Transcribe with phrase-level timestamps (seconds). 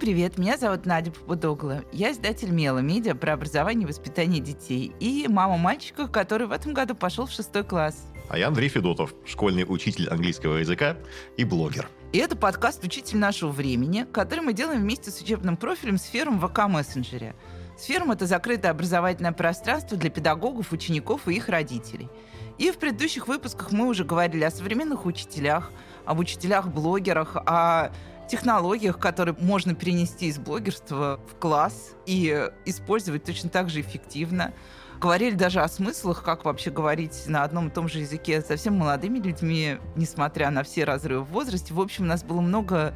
[0.00, 1.82] привет, меня зовут Надя Попудогла.
[1.92, 6.72] Я издатель Мела Медиа про образование и воспитание детей и мама мальчика, который в этом
[6.72, 8.06] году пошел в шестой класс.
[8.30, 10.96] А я Андрей Федотов, школьный учитель английского языка
[11.36, 11.86] и блогер.
[12.14, 16.46] И это подкаст «Учитель нашего времени», который мы делаем вместе с учебным профилем «Сфером» в
[16.46, 17.34] ВК-мессенджере.
[17.76, 22.08] «Сферум»— это закрытое образовательное пространство для педагогов, учеников и их родителей.
[22.56, 25.70] И в предыдущих выпусках мы уже говорили о современных учителях,
[26.06, 27.90] об учителях-блогерах, о
[28.30, 34.54] технологиях, которые можно перенести из блогерства в класс и использовать точно так же эффективно–
[35.00, 38.74] Говорили даже о смыслах, как вообще говорить на одном и том же языке с совсем
[38.74, 41.72] молодыми людьми, несмотря на все разрывы в возрасте.
[41.72, 42.94] В общем, у нас было много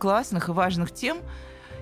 [0.00, 1.18] классных и важных тем.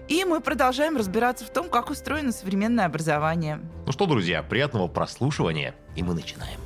[0.07, 3.59] И мы продолжаем разбираться в том, как устроено современное образование.
[3.87, 6.64] Ну что, друзья, приятного прослушивания, и мы начинаем.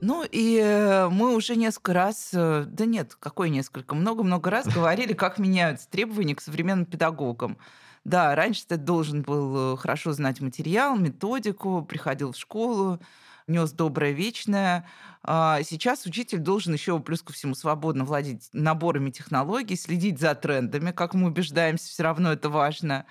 [0.00, 5.12] Ну и э, мы уже несколько раз, э, да нет, какой несколько, много-много раз говорили,
[5.12, 7.58] как меняются требования к современным педагогам.
[8.04, 12.98] Да, раньше ты должен был э, хорошо знать материал, методику, приходил в школу,
[13.46, 14.88] нес доброе вечное.
[15.22, 20.92] А сейчас учитель должен еще плюс ко всему свободно владеть наборами технологий, следить за трендами,
[20.92, 23.04] как мы убеждаемся, все равно это важно.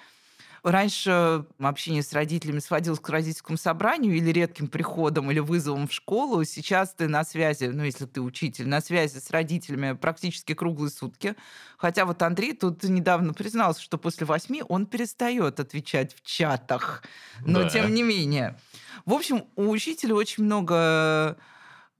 [0.63, 6.43] Раньше общение с родителями сводилось к родительскому собранию или редким приходом или вызовом в школу.
[6.43, 11.35] Сейчас ты на связи, ну, если ты учитель, на связи с родителями практически круглые сутки.
[11.77, 17.03] Хотя вот Андрей тут недавно признался, что после восьми он перестает отвечать в чатах.
[17.45, 17.69] Но да.
[17.69, 18.57] тем не менее.
[19.05, 21.37] В общем, у учителя очень много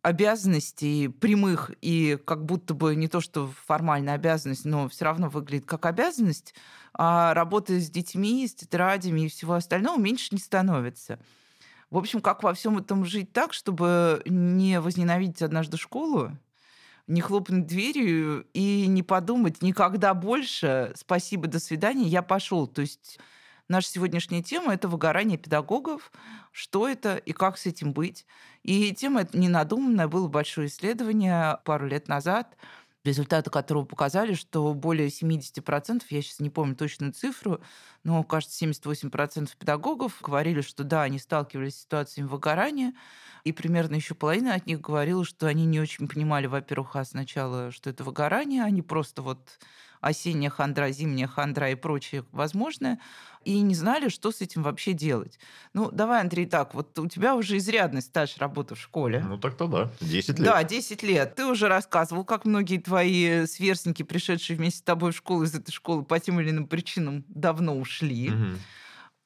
[0.01, 5.65] обязанностей прямых и как будто бы не то, что формальная обязанность, но все равно выглядит
[5.65, 6.53] как обязанность,
[6.93, 11.19] а работа с детьми, с тетрадями и всего остального меньше не становится.
[11.89, 16.31] В общем, как во всем этом жить так, чтобы не возненавидеть однажды школу,
[17.07, 22.67] не хлопнуть дверью и не подумать никогда больше «спасибо, до свидания, я пошел».
[22.67, 23.19] То есть
[23.69, 26.11] Наша сегодняшняя тема– это выгорание педагогов,
[26.51, 28.25] что это и как с этим быть.
[28.63, 32.57] И тема эта ненадуманная, было большое исследование пару лет назад,
[33.03, 37.61] результаты которого показали, что более 70%, я сейчас не помню точную цифру,
[38.03, 42.93] но, кажется, 78% педагогов говорили, что да, они сталкивались с ситуациями выгорания,
[43.43, 47.71] и примерно еще половина от них говорила, что они не очень понимали, во-первых, а сначала,
[47.71, 49.59] что это выгорание, они просто вот
[50.01, 52.99] осенняя хандра, зимняя хандра и прочее возможное,
[53.43, 55.39] и не знали, что с этим вообще делать.
[55.73, 59.23] Ну, давай, Андрей, так, вот у тебя уже изрядный стаж работы в школе.
[59.25, 60.47] Ну, так-то да, 10 лет.
[60.47, 61.35] Да, 10 лет.
[61.35, 65.71] Ты уже рассказывал, как многие твои сверстники, пришедшие вместе с тобой в школу из этой
[65.71, 68.29] школы по тем или иным причинам, давно ушли.
[68.29, 68.57] Угу.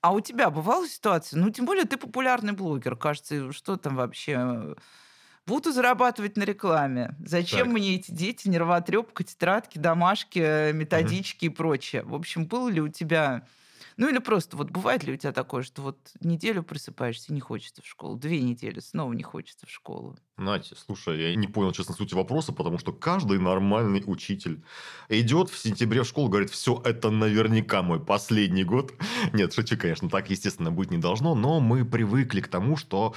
[0.01, 1.39] А у тебя бывала ситуация?
[1.39, 4.75] Ну, тем более ты популярный блогер, кажется, что там вообще
[5.45, 7.15] Буду зарабатывать на рекламе.
[7.25, 7.73] Зачем так.
[7.73, 11.53] мне эти дети, нервотрепка, тетрадки, домашки, методички угу.
[11.53, 12.03] и прочее?
[12.03, 13.45] В общем, было ли у тебя...
[13.95, 17.41] Ну или просто вот бывает ли у тебя такое, что вот неделю просыпаешься и не
[17.41, 20.17] хочется в школу, две недели снова не хочется в школу?
[20.35, 24.63] Натя, слушай, я не понял, честно, сути вопроса, потому что каждый нормальный учитель
[25.09, 28.93] идет в сентябре в школу, говорит, все, это наверняка мой последний год.
[29.33, 33.13] Нет, шучу, конечно, так, естественно, быть не должно, но мы привыкли к тому, что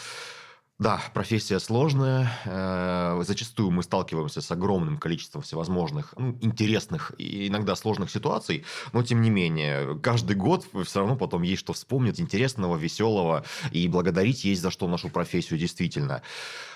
[0.78, 2.30] да, профессия сложная.
[2.44, 9.02] Э, зачастую мы сталкиваемся с огромным количеством всевозможных ну, интересных и иногда сложных ситуаций, но
[9.02, 14.44] тем не менее, каждый год все равно потом есть что вспомнить интересного, веселого, и благодарить
[14.44, 16.20] есть за что нашу профессию действительно.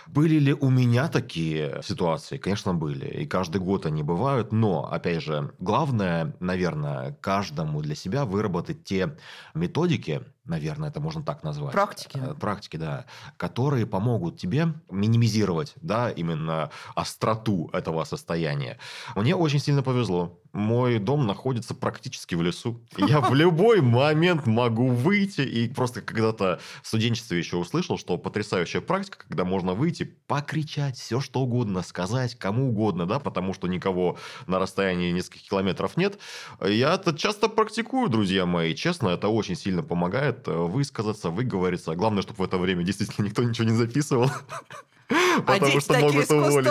[0.06, 2.38] Были ли у меня такие ситуации?
[2.38, 3.06] Конечно, были.
[3.22, 4.50] И каждый год они бывают.
[4.50, 9.16] Но, опять же, главное, наверное, каждому для себя выработать те
[9.54, 11.72] методики, наверное, это можно так назвать.
[11.72, 12.18] Практики.
[12.22, 13.06] Э, практики, да.
[13.36, 18.78] Которые помогут тебе минимизировать, да, именно остроту этого состояния.
[19.14, 20.40] Мне очень сильно повезло.
[20.52, 22.80] Мой дом находится практически в лесу.
[22.96, 25.42] Я в любой момент могу выйти.
[25.42, 31.20] И просто когда-то в студенчестве еще услышал, что потрясающая практика, когда можно выйти, покричать, все
[31.20, 36.18] что угодно, сказать кому угодно, да, потому что никого на расстоянии нескольких километров нет.
[36.60, 38.74] Я это часто практикую, друзья мои.
[38.74, 41.94] Честно, это очень сильно помогает э, высказаться, выговориться.
[41.94, 44.30] Главное, чтобы в это время действительно никто ничего не записывал.
[45.46, 46.70] Потому а что могут уволить.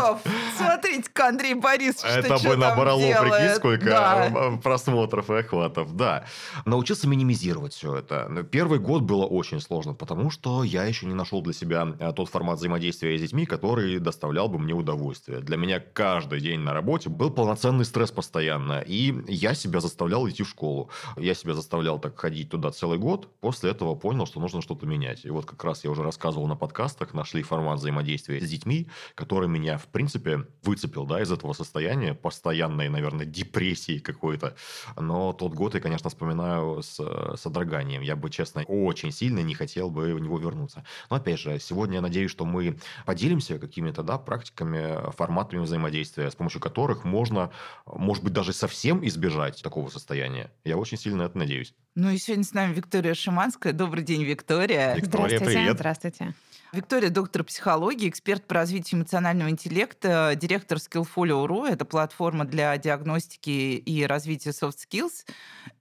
[0.57, 4.59] Смотрите-ка, Андрей Борисович, Это бы набрало, прикинь, сколько да.
[4.61, 5.95] просмотров и охватов.
[5.95, 6.25] Да.
[6.65, 8.45] Научился минимизировать все это.
[8.51, 12.29] Первый год было очень сложно, потому что я еще не нашел для себя э, тот
[12.29, 15.39] формат взаимодействия с детьми, который доставлял бы мне удовольствие.
[15.39, 18.83] Для меня каждый день на работе был полноценный стресс постоянно.
[18.85, 20.89] И я себя заставлял идти в школу.
[21.17, 23.29] Я себя заставлял так ходить туда целый год.
[23.39, 25.25] После этого понял, что нужно что-то менять.
[25.25, 29.47] И вот как раз я уже рассказывал на подкастах, нашли формат взаимодействия с детьми, который
[29.47, 34.55] меня, в принципе, выцепил, да, из этого состояния, постоянной, наверное, депрессии какой-то.
[34.97, 36.99] Но тот год я, конечно, вспоминаю с
[37.37, 38.01] содроганием.
[38.01, 40.83] Я бы, честно, очень сильно не хотел бы в него вернуться.
[41.09, 46.35] Но, опять же, сегодня я надеюсь, что мы поделимся какими-то, да, практиками, форматами взаимодействия, с
[46.35, 47.51] помощью которых можно,
[47.85, 50.51] может быть, даже совсем избежать такого состояния.
[50.63, 51.73] Я очень сильно это надеюсь.
[51.95, 53.73] Ну и сегодня с нами Виктория Шиманская.
[53.73, 54.95] Добрый день, Виктория.
[54.95, 55.45] Виктория, здравствуйте.
[55.45, 55.75] привет.
[55.75, 56.35] Здравствуйте.
[56.71, 61.67] Виктория– доктор психологии, эксперт по развитию эмоционального интеллекта, директор Skillfolio.ru.
[61.67, 65.25] Это платформа для диагностики и развития soft skills.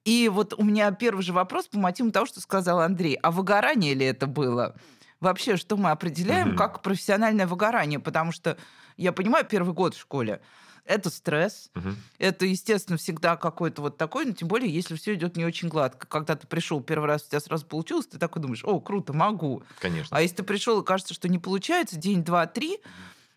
[0.07, 3.19] И вот у меня первый же вопрос по мотиву того, что сказал Андрей.
[3.23, 4.77] А выгорание ли это было?
[5.21, 6.57] Вообще, что мы определяем mm-hmm.
[6.57, 8.01] как профессиональное выгорание?
[8.01, 8.57] Потому что
[8.97, 10.41] я понимаю, первый год в школе–
[10.89, 11.71] это стресс.
[11.77, 11.89] Угу.
[12.19, 16.07] Это, естественно, всегда какой-то вот такой, но тем более, если все идет не очень гладко.
[16.07, 19.63] Когда ты пришел первый раз, у тебя сразу получилось, ты такой думаешь, о, круто, могу.
[19.81, 20.17] Конечно.
[20.17, 22.81] А если ты пришел и кажется, что не получается, день, два, три,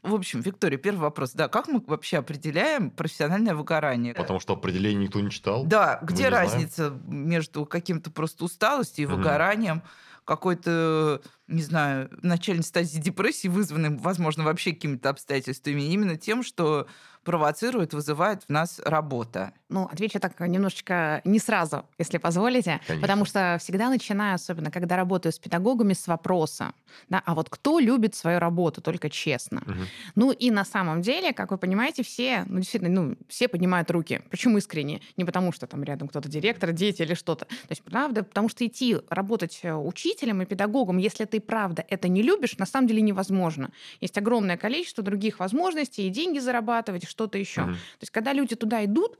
[0.02, 1.34] в общем, Виктория, первый вопрос.
[1.34, 4.16] Да, как мы вообще определяем профессиональное выгорание?
[4.16, 5.64] Потому что определение никто не читал.
[5.66, 7.28] Да, где разница знаем.
[7.28, 9.18] между каким-то просто усталостью и угу.
[9.18, 9.84] выгоранием?
[10.24, 16.88] какой-то, не знаю, начальной стадии депрессии, вызванной, возможно, вообще какими-то обстоятельствами, именно тем, что
[17.24, 19.54] провоцирует, вызывает в нас работа?
[19.70, 22.82] Ну, отвечу так немножечко не сразу, если позволите.
[22.88, 23.02] Конечно.
[23.02, 26.74] Потому что всегда начинаю, особенно когда работаю с педагогами, с вопроса.
[27.10, 29.62] Да, а вот кто любит свою работу, только честно?
[29.66, 29.80] Угу.
[30.16, 34.22] Ну и на самом деле, как вы понимаете, все, ну действительно, ну, все поднимают руки.
[34.30, 35.02] Причем искренне.
[35.16, 37.46] Не потому что там рядом кто-то директор, дети или что-то.
[37.46, 42.08] То есть, правда, потому что идти работать э, учителем и педагогом, если ты правда это
[42.08, 43.72] не любишь, на самом деле невозможно.
[44.02, 47.62] Есть огромное количество других возможностей и деньги зарабатывать, что-то еще.
[47.62, 47.74] Угу.
[47.74, 49.20] То есть, когда люди туда идут,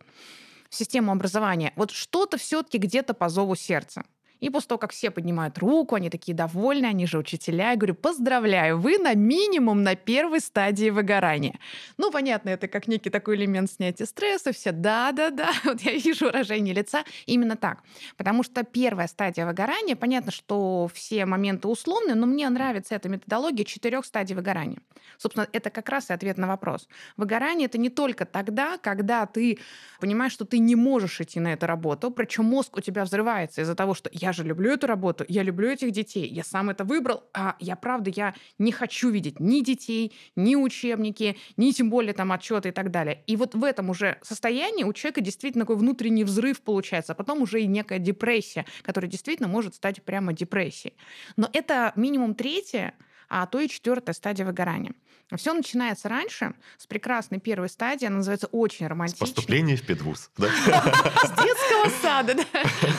[0.72, 4.06] в систему образования, вот что-то все-таки где-то по зову сердца.
[4.42, 7.94] И после того, как все поднимают руку, они такие довольны, они же учителя, я говорю,
[7.94, 11.60] поздравляю, вы на минимум на первой стадии выгорания.
[11.98, 16.74] Ну, понятно, это как некий такой элемент снятия стресса, все да-да-да, вот я вижу выражение
[16.74, 17.84] лица, именно так.
[18.18, 23.64] Потому что первая стадия выгорания, понятно, что все моменты условны, но мне нравится эта методология
[23.64, 24.80] четырех стадий выгорания.
[25.18, 26.88] Собственно, это как раз и ответ на вопрос.
[27.16, 29.60] Выгорание— это не только тогда, когда ты
[30.00, 33.76] понимаешь, что ты не можешь идти на эту работу, причем мозг у тебя взрывается из-за
[33.76, 37.24] того, что я же люблю эту работу, я люблю этих детей, я сам это выбрал,
[37.34, 42.32] а я, правда, я не хочу видеть ни детей, ни учебники, ни тем более там
[42.32, 43.24] отчеты и так далее.
[43.28, 47.42] И вот в этом уже состоянии у человека действительно такой внутренний взрыв получается, а потом
[47.42, 50.96] уже и некая депрессия, которая действительно может стать прямо депрессией.
[51.38, 52.94] Но это минимум третье,
[53.32, 54.94] а то и четвертая стадия выгорания.
[55.38, 59.26] Все начинается раньше, с прекрасной первой стадии, она называется очень романтичной.
[59.26, 60.48] С поступления в педвуз, да?
[61.24, 62.44] С детского сада, да.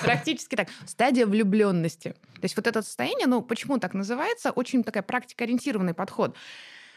[0.03, 0.69] Практически так.
[0.87, 2.15] Стадия влюбленности.
[2.37, 6.35] То есть вот это состояние, ну, почему так называется, очень такая практикоориентированный подход.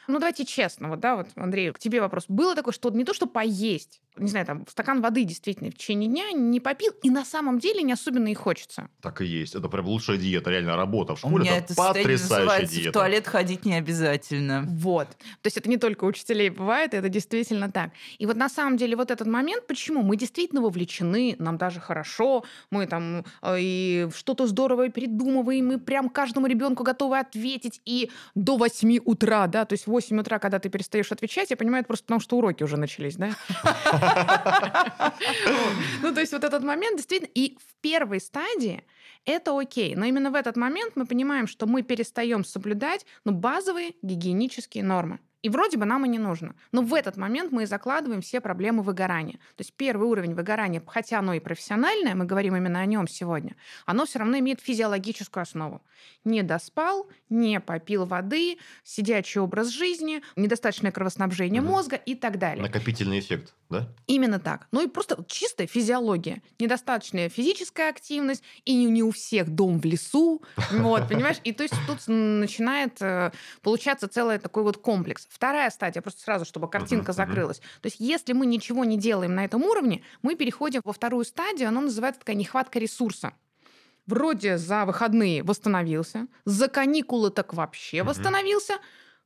[0.07, 2.25] Ну, давайте честно, вот, да, вот, Андрей, к тебе вопрос.
[2.27, 6.09] Было такое, что не то, что поесть, не знаю, там, стакан воды действительно в течение
[6.09, 8.89] дня не попил, и на самом деле не особенно и хочется.
[9.01, 9.55] Так и есть.
[9.55, 11.35] Это прям лучшая диета, реально работа в школе.
[11.35, 12.89] У меня это, это потрясающая диета.
[12.89, 14.63] в туалет ходить не обязательно.
[14.67, 15.09] Вот.
[15.09, 17.91] То есть это не только учителей бывает, это действительно так.
[18.17, 22.45] И вот на самом деле вот этот момент, почему мы действительно вовлечены, нам даже хорошо,
[22.71, 28.57] мы там э, и что-то здоровое придумываем, мы прям каждому ребенку готовы ответить, и до
[28.57, 32.03] 8 утра, да, то есть 8 утра, когда ты перестаешь отвечать, я понимаю, это просто
[32.03, 33.29] потому, что уроки уже начались, да?
[36.01, 37.29] Ну, то есть вот этот момент действительно...
[37.33, 38.83] И в первой стадии
[39.23, 39.95] это окей.
[39.95, 45.19] Но именно в этот момент мы понимаем, что мы перестаем соблюдать ну, базовые гигиенические нормы.
[45.45, 46.55] И вроде бы нам и не нужно.
[46.71, 49.33] Но в этот момент мы и закладываем все проблемы выгорания.
[49.55, 53.55] То есть первый уровень выгорания, хотя оно и профессиональное, мы говорим именно о нем сегодня,
[53.85, 55.83] оно все равно имеет физиологическую основу.
[56.23, 61.69] Не доспал, не попил воды, сидячий образ жизни, недостаточное кровоснабжение угу.
[61.69, 62.63] мозга и так далее.
[62.63, 63.87] Накопительный эффект, да?
[64.07, 64.67] Именно так.
[64.71, 66.41] Ну и просто чистая физиология.
[66.57, 71.37] Недостаточная физическая активность, и не у всех дом в лесу, вот, понимаешь?
[71.43, 75.27] И то есть тут начинает э, получаться целый такой вот комплекс.
[75.35, 77.57] Вторая стадия, просто сразу, чтобы картинка uh-huh, закрылась.
[77.57, 77.81] Uh-huh.
[77.81, 81.67] То есть если мы ничего не делаем на этом уровне, мы переходим во вторую стадию,
[81.67, 83.33] она называется такая нехватка ресурса.
[84.05, 88.03] Вроде за выходные восстановился, за каникулы так вообще uh-huh.
[88.05, 88.75] восстановился,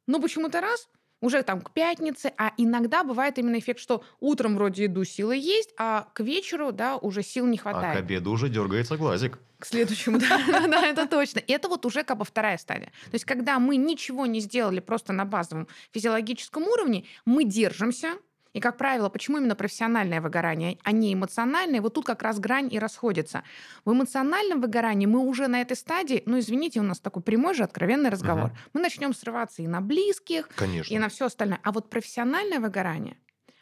[0.08, 0.90] но почему-то раз
[1.22, 5.74] уже там к пятнице, а иногда бывает именно эффект, что утром вроде еду силы есть,
[5.78, 7.96] а к вечеру, да, уже сил не хватает.
[7.96, 9.40] А к обеду уже дергается глазик.
[9.60, 11.42] К следующему, да, да, это точно.
[11.48, 12.92] Это вот уже как бы вторая стадия.
[13.06, 18.14] То есть, когда мы ничего не сделали просто на базовом физиологическом уровне, мы держимся,
[18.54, 21.82] И, как правило, почему именно профессиональное выгорание, а не эмоциональное?
[21.82, 23.44] Вот тут как раз грань и расходится.
[23.86, 27.64] В эмоциональном выгорании мы уже на этой стадии, ну, извините, у нас такой прямой же
[27.64, 28.46] откровенный разговор.
[28.46, 28.58] Угу.
[28.74, 30.94] Мы начнем срываться и на близких, Конечно.
[30.94, 31.60] и на все остальное.
[31.64, 33.18] А вот профессиональное выгорание,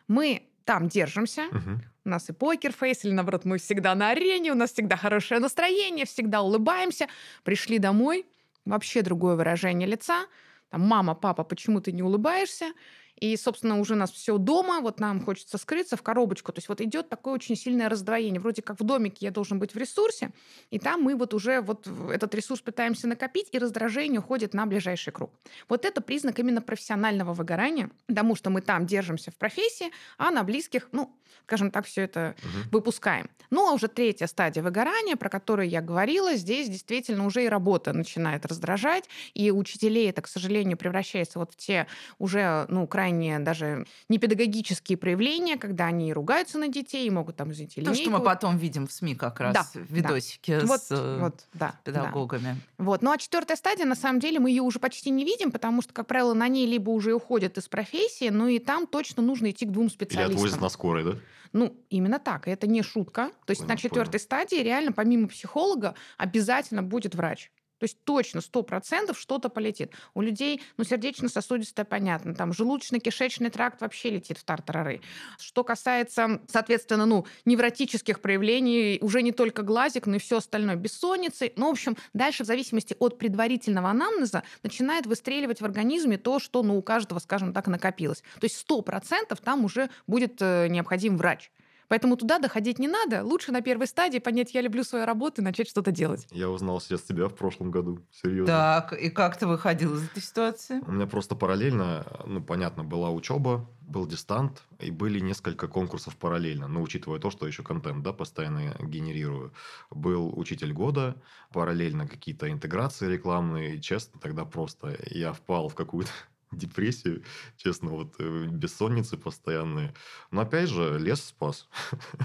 [0.07, 1.81] мы там держимся, угу.
[2.05, 6.05] у нас и покер-фейс, или наоборот, мы всегда на арене, у нас всегда хорошее настроение,
[6.05, 7.07] всегда улыбаемся.
[7.43, 8.25] Пришли домой,
[8.65, 10.27] вообще другое выражение лица.
[10.69, 12.73] Там, мама, папа, почему ты не улыбаешься?
[13.19, 16.51] И, собственно, уже у нас все дома, вот нам хочется скрыться в коробочку.
[16.51, 18.39] То есть вот идет такое очень сильное раздвоение.
[18.39, 20.31] Вроде как в домике я должен быть в ресурсе,
[20.69, 25.11] и там мы вот уже вот этот ресурс пытаемся накопить, и раздражение уходит на ближайший
[25.11, 25.31] круг.
[25.69, 30.43] Вот это признак именно профессионального выгорания, потому что мы там держимся в профессии, а на
[30.43, 32.77] близких, ну, скажем так, все это угу.
[32.77, 33.29] выпускаем.
[33.49, 37.93] Ну, а уже третья стадия выгорания, про которую я говорила, здесь действительно уже и работа
[37.93, 41.87] начинает раздражать, и учителей это, к сожалению, превращается вот в те
[42.19, 47.37] уже, ну, крайне крайне даже не педагогические проявления, когда они ругаются на детей и могут
[47.37, 47.95] там, извините, линейку...
[47.95, 50.77] То, что мы потом видим в СМИ как раз, да, видосики да.
[50.77, 52.57] с вот, вот, да, педагогами.
[52.77, 52.83] Да.
[52.83, 53.01] Вот.
[53.01, 55.93] Ну а четвертая стадия, на самом деле, мы ее уже почти не видим, потому что,
[55.93, 59.65] как правило, на ней либо уже уходят из профессии, ну и там точно нужно идти
[59.65, 60.31] к двум специалистам.
[60.31, 61.19] Или отвозят на скорой, да?
[61.53, 62.47] Ну, именно так.
[62.47, 63.31] Это не шутка.
[63.45, 64.23] То есть понял, на четвертой понял.
[64.23, 67.51] стадии реально помимо психолога обязательно будет врач.
[67.79, 69.91] То есть точно, сто процентов что-то полетит.
[70.13, 75.01] У людей, ну, сердечно-сосудистое понятно, там желудочно-кишечный тракт вообще летит в тартарары.
[75.39, 81.53] Что касается, соответственно, ну, невротических проявлений, уже не только глазик, но и все остальное, бессонницы.
[81.55, 86.63] Ну, в общем, дальше в зависимости от предварительного анамнеза начинает выстреливать в организме то, что,
[86.63, 88.21] ну, у каждого, скажем так, накопилось.
[88.39, 91.51] То есть сто процентов там уже будет э, необходим врач.
[91.87, 93.23] Поэтому туда доходить не надо.
[93.23, 96.27] Лучше на первой стадии понять, я люблю свою работу и начать что-то делать.
[96.31, 97.99] Я узнал сейчас тебя в прошлом году.
[98.11, 98.47] Серьезно.
[98.47, 100.81] Так, и как ты выходил из этой ситуации?
[100.85, 106.67] У меня просто параллельно, ну, понятно, была учеба, был дистант, и были несколько конкурсов параллельно.
[106.67, 109.53] Но учитывая то, что еще контент, да, постоянно генерирую.
[109.89, 111.21] Был учитель года,
[111.53, 113.75] параллельно какие-то интеграции рекламные.
[113.75, 116.11] И, честно, тогда просто я впал в какую-то
[116.57, 117.23] депрессию,
[117.57, 119.93] честно, вот э, бессонницы постоянные.
[120.31, 121.67] Но опять же, лес спас.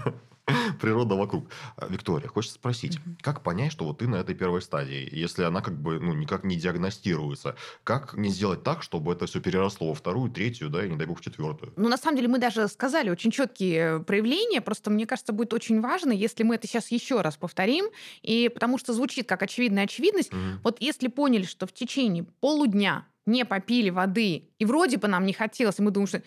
[0.81, 1.49] Природа вокруг.
[1.77, 3.17] А, Виктория, хочется спросить, mm-hmm.
[3.23, 6.45] как понять, что вот ты на этой первой стадии, если она как бы ну, никак
[6.45, 7.57] не диагностируется?
[7.85, 11.07] Как не сделать так, чтобы это все переросло во вторую, третью, да, и не дай
[11.07, 11.73] бог, четвертую?
[11.77, 15.81] Ну, на самом деле, мы даже сказали очень четкие проявления, просто мне кажется, будет очень
[15.81, 17.87] важно, если мы это сейчас еще раз повторим,
[18.23, 20.33] и потому что звучит как очевидная очевидность.
[20.33, 20.59] Mm-hmm.
[20.65, 25.33] Вот если поняли, что в течение полудня не попили воды, и вроде бы нам не
[25.33, 26.23] хотелось, и мы думаем, что...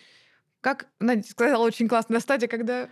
[0.61, 2.89] Как Надя сказала очень классная стадия, когда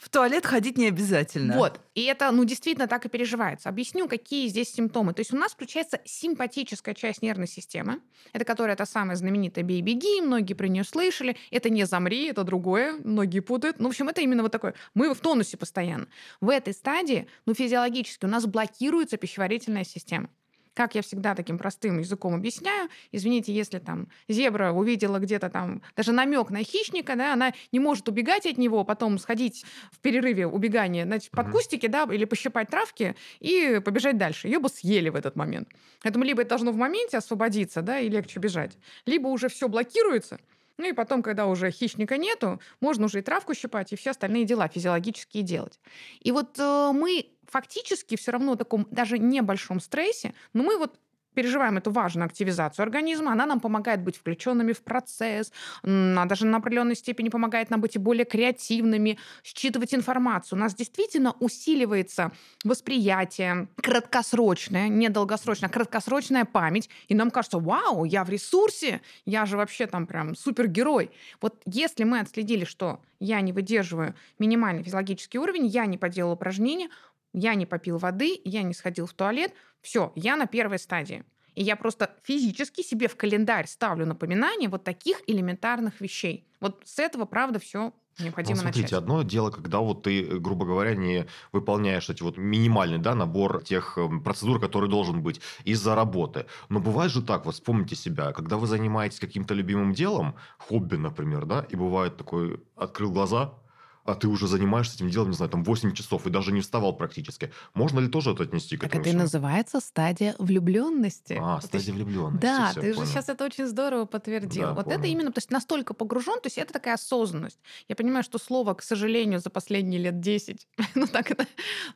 [0.00, 1.54] в туалет ходить не обязательно.
[1.56, 1.78] Вот.
[1.94, 3.68] И это, ну, действительно так и переживается.
[3.68, 5.12] Объясню, какие здесь симптомы.
[5.12, 8.00] То есть у нас включается симпатическая часть нервной системы.
[8.32, 11.36] Это которая та самая знаменитая «бей-беги», многие про нее слышали.
[11.50, 13.78] Это не «замри», это другое, многие путают.
[13.78, 14.74] Ну, в общем, это именно вот такое.
[14.94, 16.06] Мы в тонусе постоянно.
[16.40, 20.30] В этой стадии, ну, физиологически у нас блокируется пищеварительная система.
[20.74, 26.12] Как я всегда таким простым языком объясняю, извините, если там зебра увидела где-то там даже
[26.12, 31.04] намек на хищника, да, она не может убегать от него, потом сходить в перерыве убегания
[31.04, 34.48] значит, под кустики, да, или пощипать травки и побежать дальше.
[34.48, 35.68] Ее бы съели в этот момент.
[36.02, 40.38] Поэтому либо это должно в моменте освободиться, да, и легче бежать, либо уже все блокируется,
[40.80, 44.46] ну и потом, когда уже хищника нету, можно уже и травку щипать, и все остальные
[44.46, 45.78] дела физиологические делать.
[46.20, 50.98] И вот э, мы фактически все равно в таком даже небольшом стрессе, но мы вот
[51.34, 55.52] переживаем эту важную активизацию организма, она нам помогает быть включенными в процесс,
[55.82, 60.58] она даже на определенной степени помогает нам быть и более креативными, считывать информацию.
[60.58, 62.32] У нас действительно усиливается
[62.64, 69.46] восприятие краткосрочное, не долгосрочное, а краткосрочная память, и нам кажется, вау, я в ресурсе, я
[69.46, 71.10] же вообще там прям супергерой.
[71.40, 76.88] Вот если мы отследили, что я не выдерживаю минимальный физиологический уровень, я не поделал упражнения,
[77.32, 81.24] я не попил воды, я не сходил в туалет, все, я на первой стадии.
[81.54, 86.46] И я просто физически себе в календарь ставлю напоминание вот таких элементарных вещей.
[86.60, 88.98] Вот с этого, правда, все необходимо ну, смотрите, начать.
[88.98, 93.96] одно дело, когда вот ты, грубо говоря, не выполняешь эти вот минимальный да, набор тех
[93.98, 96.46] эм, процедур, который должен быть из-за работы.
[96.68, 101.46] Но бывает же так, вот вспомните себя, когда вы занимаетесь каким-то любимым делом, хобби, например,
[101.46, 103.54] да, и бывает такой, открыл глаза,
[104.04, 106.94] а ты уже занимаешься этим делом, не знаю, там 8 часов и даже не вставал
[106.96, 107.52] практически.
[107.74, 109.04] Можно ли тоже это отнести к так этому?
[109.04, 111.38] Это и называется стадия влюбленности.
[111.40, 112.42] А, стадия влюбленности.
[112.42, 112.94] Да, ты понял.
[112.94, 114.62] же сейчас это очень здорово подтвердил.
[114.62, 114.98] Да, вот понял.
[114.98, 117.58] это именно, то есть настолько погружен, то есть это такая осознанность.
[117.88, 121.46] Я понимаю, что слово, к сожалению, за последние лет 10, ну так это,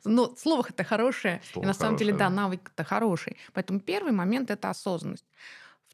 [0.03, 3.37] ну слово это хорошее, слово и на самом деле, да, навык это хороший.
[3.53, 5.25] Поэтому первый момент это осознанность.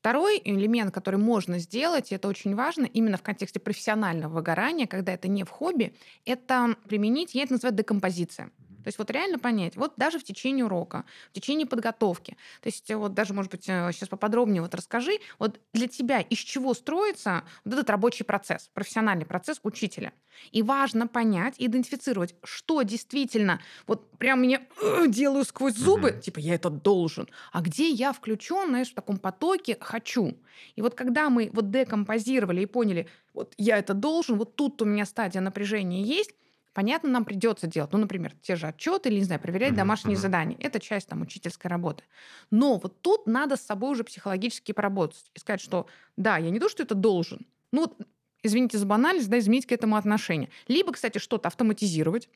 [0.01, 5.13] Второй элемент, который можно сделать, и это очень важно, именно в контексте профессионального выгорания, когда
[5.13, 5.93] это не в хобби,
[6.25, 8.49] это применить, я это называю декомпозиция.
[8.83, 12.91] То есть вот реально понять, вот даже в течение урока, в течение подготовки, то есть
[12.93, 17.43] вот даже, может быть, сейчас э, поподробнее вот расскажи, вот для тебя из чего строится
[17.63, 20.13] вот этот рабочий процесс, профессиональный процесс учителя.
[20.51, 26.21] И важно понять, идентифицировать, что действительно вот прям меня э, делаю сквозь зубы, mm-hmm.
[26.21, 30.37] типа я это должен, а где я включен, знаешь, в таком потоке хочу.
[30.75, 34.85] И вот когда мы вот декомпозировали и поняли, вот я это должен, вот тут у
[34.85, 36.31] меня стадия напряжения есть,
[36.73, 40.57] Понятно, нам придется делать, ну, например, те же отчеты или, не знаю, проверять домашние задания.
[40.59, 42.03] Это часть там учительской работы.
[42.49, 46.59] Но вот тут надо с собой уже психологически поработать и сказать, что да, я не
[46.59, 48.07] то, что это должен, ну, вот,
[48.41, 50.49] извините за банальность, да, изменить к этому отношение.
[50.67, 52.29] Либо, кстати, что-то автоматизировать,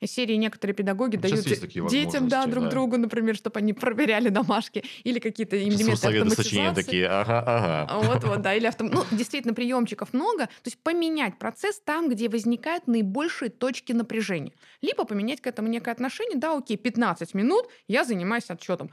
[0.00, 2.70] из серии некоторые педагоги Сейчас дают детям да, друг да.
[2.70, 6.74] другу, например, чтобы они проверяли домашки или какие-то элементы автоматизации.
[6.74, 8.08] такие, ага, ага.
[8.08, 8.88] Вот, вот, да, или автом...
[8.88, 10.46] Ну, действительно, приемчиков много.
[10.46, 14.52] То есть поменять процесс там, где возникают наибольшие точки напряжения.
[14.80, 18.90] Либо поменять к этому некое отношение, да, окей, 15 минут я занимаюсь отчетом.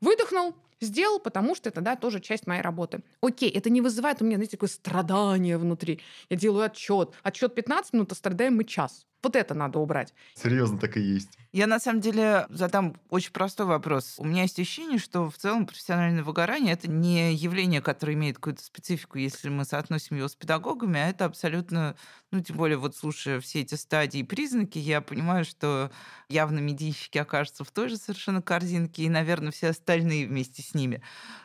[0.00, 3.02] Выдохнул, сделал, потому что это, да, тоже часть моей работы.
[3.20, 6.00] Окей, это не вызывает у меня, знаете, такое страдание внутри.
[6.30, 7.12] Я делаю отчет.
[7.22, 9.06] Отчет 15 минут, а страдаем мы час.
[9.22, 10.14] Вот это надо убрать.
[10.34, 11.38] Серьезно, так и есть.
[11.54, 14.16] Я на самом деле задам очень простой вопрос.
[14.18, 18.64] У меня есть ощущение, что в целом профессиональное выгорание это не явление, которое имеет какую-то
[18.64, 21.94] специфику, если мы соотносим его с педагогами, а это абсолютно,
[22.32, 25.92] ну, тем более вот слушая все эти стадии и признаки, я понимаю, что
[26.28, 31.02] явно медийщики окажутся в той же совершенно корзинке, и, наверное, все остальные вместе с ними.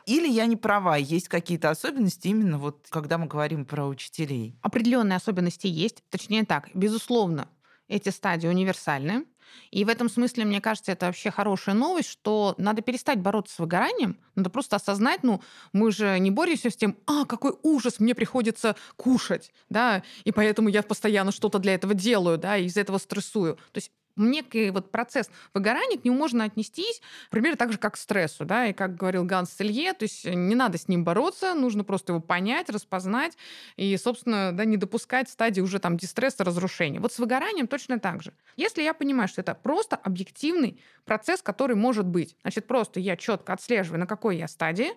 [0.08, 4.58] Или я не права, есть какие-то особенности именно вот, когда мы говорим про учителей?
[4.63, 6.04] Определенные особенности есть.
[6.10, 7.48] Точнее так, безусловно,
[7.88, 9.25] эти стадии универсальны.
[9.72, 13.60] И в этом смысле, мне кажется, это вообще хорошая новость, что надо перестать бороться с
[13.60, 15.41] выгоранием, надо просто осознать, ну,
[15.74, 20.70] мы же не боремся с тем, а, какой ужас, мне приходится кушать, да, и поэтому
[20.70, 23.56] я постоянно что-то для этого делаю, да, и из-за этого стрессую.
[23.72, 27.98] То есть некий вот процесс выгорания, к нему можно отнестись примерно так же, как к
[27.98, 31.84] стрессу, да, и как говорил Ганс Селье, то есть не надо с ним бороться, нужно
[31.84, 33.38] просто его понять, распознать
[33.78, 37.00] и, собственно, да, не допускать стадии уже там дистресса, разрушения.
[37.00, 38.34] Вот с выгоранием точно так же.
[38.58, 43.54] Если я понимаю, что это просто объективный процесс, который может быть, значит, просто я четко
[43.54, 44.91] отслеживаю, на какой я стадии,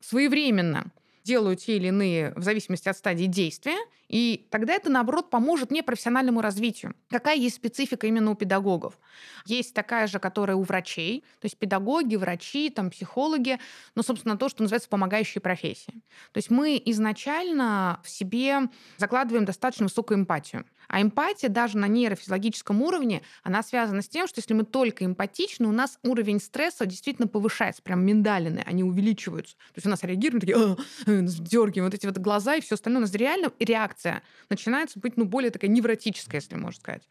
[0.00, 0.90] своевременно
[1.24, 3.76] делаю те или иные, в зависимости от стадии действия,
[4.08, 6.94] и тогда это, наоборот, поможет мне профессиональному развитию.
[7.08, 8.98] Какая есть специфика именно у педагогов?
[9.46, 13.58] Есть такая же, которая у врачей, то есть педагоги, врачи, там, психологи,
[13.94, 16.02] ну, собственно, то, что называется помогающие профессии.
[16.32, 20.66] То есть мы изначально в себе закладываем достаточно высокую эмпатию.
[20.92, 25.66] А эмпатия даже на нейрофизиологическом уровне, она связана с тем, что если мы только эмпатичны,
[25.66, 29.56] у нас уровень стресса действительно повышается, прям миндалины, они увеличиваются.
[29.56, 30.76] То есть у нас реагируем, такие, «А,
[31.06, 32.98] дергиваем вот эти вот глаза и все остальное.
[32.98, 37.08] У нас реально реакция начинается быть ну, более такая невротическая, если можно сказать.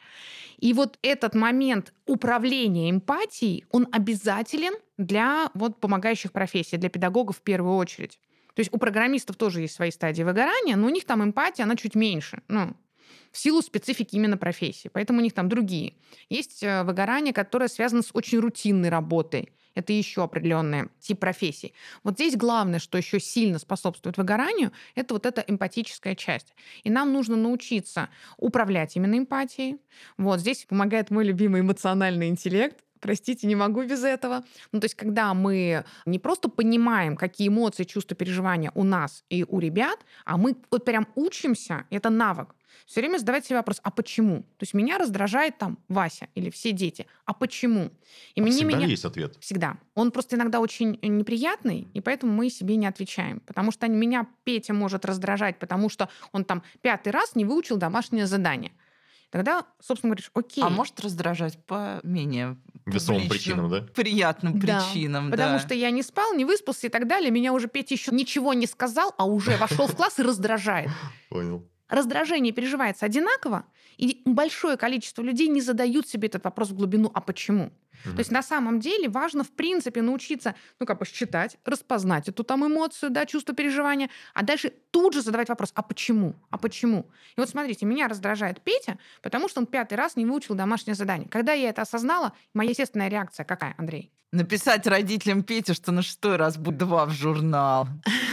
[0.60, 7.42] И вот этот момент управления эмпатией, он обязателен для вот помогающих профессий, для педагогов в
[7.42, 8.20] первую очередь.
[8.54, 11.76] То есть у программистов тоже есть свои стадии выгорания, но у них там эмпатия, она
[11.76, 12.44] чуть меньше.
[12.48, 12.76] Ну,
[13.32, 14.90] в силу специфики именно профессии.
[14.92, 15.94] Поэтому у них там другие.
[16.30, 19.52] Есть э, выгорание, которое связано с очень рутинной работой.
[19.74, 21.74] Это еще определенный тип профессии.
[22.04, 26.54] Вот здесь главное, что еще сильно способствует выгоранию, это вот эта эмпатическая часть.
[26.84, 29.78] И нам нужно научиться управлять именно эмпатией.
[30.18, 34.44] Вот здесь помогает мой любимый эмоциональный интеллект, Простите, не могу без этого.
[34.72, 39.44] Ну, то есть, когда мы не просто понимаем, какие эмоции, чувства, переживания у нас и
[39.44, 42.56] у ребят, а мы вот прям учимся, это навык
[42.86, 44.42] все время задавать себе вопрос, а почему?
[44.58, 47.08] То есть меня раздражает там Вася или все дети.
[47.26, 47.92] А почему?
[48.36, 48.88] И а мне всегда меня...
[48.88, 49.38] есть ответ.
[49.40, 49.78] Всегда.
[49.96, 53.40] Он просто иногда очень неприятный, и поэтому мы себе не отвечаем.
[53.42, 58.26] Потому что меня Петя может раздражать, потому что он там пятый раз не выучил домашнее
[58.26, 58.72] задание.
[59.32, 60.62] Тогда, собственно, говоришь, окей.
[60.62, 63.82] А может раздражать по менее весомым причинам, да?
[63.82, 64.84] Приятным да.
[64.84, 65.60] причинам, Потому да.
[65.60, 67.32] что я не спал, не выспался и так далее.
[67.32, 70.90] Меня уже Петя еще ничего не сказал, а уже вошел в класс и раздражает.
[71.30, 73.66] Понял раздражение переживается одинаково,
[73.98, 77.72] и большое количество людей не задают себе этот вопрос в глубину, а почему?
[78.06, 78.14] Угу.
[78.14, 82.44] То есть на самом деле важно, в принципе, научиться, ну, как бы считать, распознать эту
[82.44, 86.36] там эмоцию, да, чувство переживания, а дальше тут же задавать вопрос, а почему?
[86.50, 87.10] А почему?
[87.36, 91.30] И вот смотрите, меня раздражает Петя, потому что он пятый раз не выучил домашнее задание.
[91.30, 94.12] Когда я это осознала, моя естественная реакция какая, Андрей?
[94.34, 97.90] Написать родителям Пети, что на шестой раз будет два в журнал.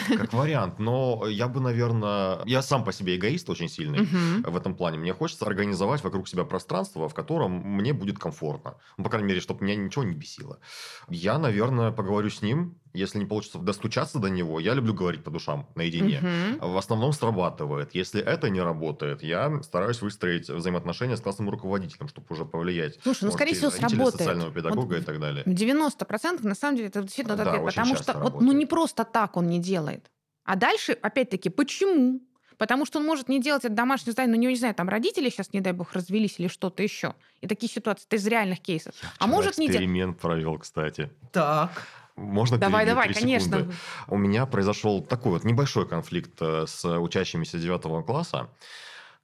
[0.07, 2.39] Как вариант, но я бы, наверное...
[2.45, 4.07] Я сам по себе эгоист очень сильный
[4.45, 4.99] в этом плане.
[4.99, 8.77] Мне хочется организовать вокруг себя пространство, в котором мне будет комфортно.
[8.97, 10.61] Ну, по крайней мере, чтобы вот меня ничего не бесило.
[11.09, 15.31] Я, наверное, поговорю с ним, если не получится достучаться до него, я люблю говорить по
[15.31, 16.19] душам наедине.
[16.59, 16.73] Угу.
[16.73, 17.95] В основном срабатывает.
[17.95, 22.99] Если это не работает, я стараюсь выстроить взаимоотношения с классным руководителем, чтобы уже повлиять.
[23.03, 24.17] Слушай, ну, скорее всего, сработает.
[24.17, 25.45] социального педагога вот и так далее.
[25.45, 29.37] 90% на самом деле это действительно да, ответ, потому что вот, ну, не просто так
[29.37, 30.11] он не делает.
[30.45, 32.23] А дальше, опять-таки, почему?
[32.59, 34.89] Потому что он может не делать это домашнее задание, но у него, не знаю, там
[34.89, 37.15] родители сейчас, не дай бог, развелись или что-то еще.
[37.41, 38.95] И такие ситуации, это из реальных кейсов.
[39.01, 39.83] Я а может не делать...
[39.83, 41.11] эксперимент провел, кстати.
[41.33, 41.87] Так.
[42.17, 43.59] Можно давай, давай, конечно.
[43.59, 43.77] Секунды?
[44.09, 48.49] У меня произошел такой вот небольшой конфликт э, с учащимися 9 класса.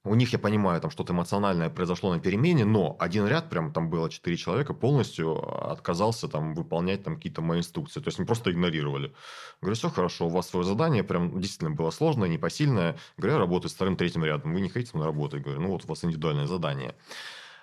[0.07, 3.89] У них, я понимаю, там что-то эмоциональное произошло на перемене, но один ряд, прям там
[3.89, 8.01] было четыре человека, полностью отказался там выполнять там какие-то мои инструкции.
[8.01, 9.15] То есть, мы просто игнорировали.
[9.63, 12.99] Говорю, все хорошо, у вас свое задание прям действительно было сложное, непосильное.
[13.17, 14.53] Говорю, я работаю с вторым, третьим рядом.
[14.53, 15.43] Вы не хотите мной работать?
[15.43, 16.95] Говорю, ну вот у вас индивидуальное задание.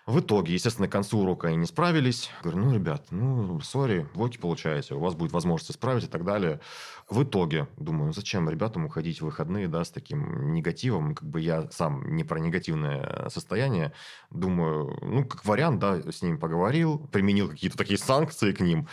[0.08, 2.32] В итоге, естественно, к концу урока они не справились.
[2.42, 6.60] Говорю, ну, ребят, ну, сори, двойки получаете, у вас будет возможность исправить и так далее.
[7.08, 11.40] В итоге, думаю, ну, зачем ребятам уходить в выходные, да, с таким негативом, как бы
[11.40, 13.94] я сам не про негативное состояние,
[14.32, 18.88] думаю, ну, как вариант, да, с ними поговорил, применил какие-то такие санкции к ним,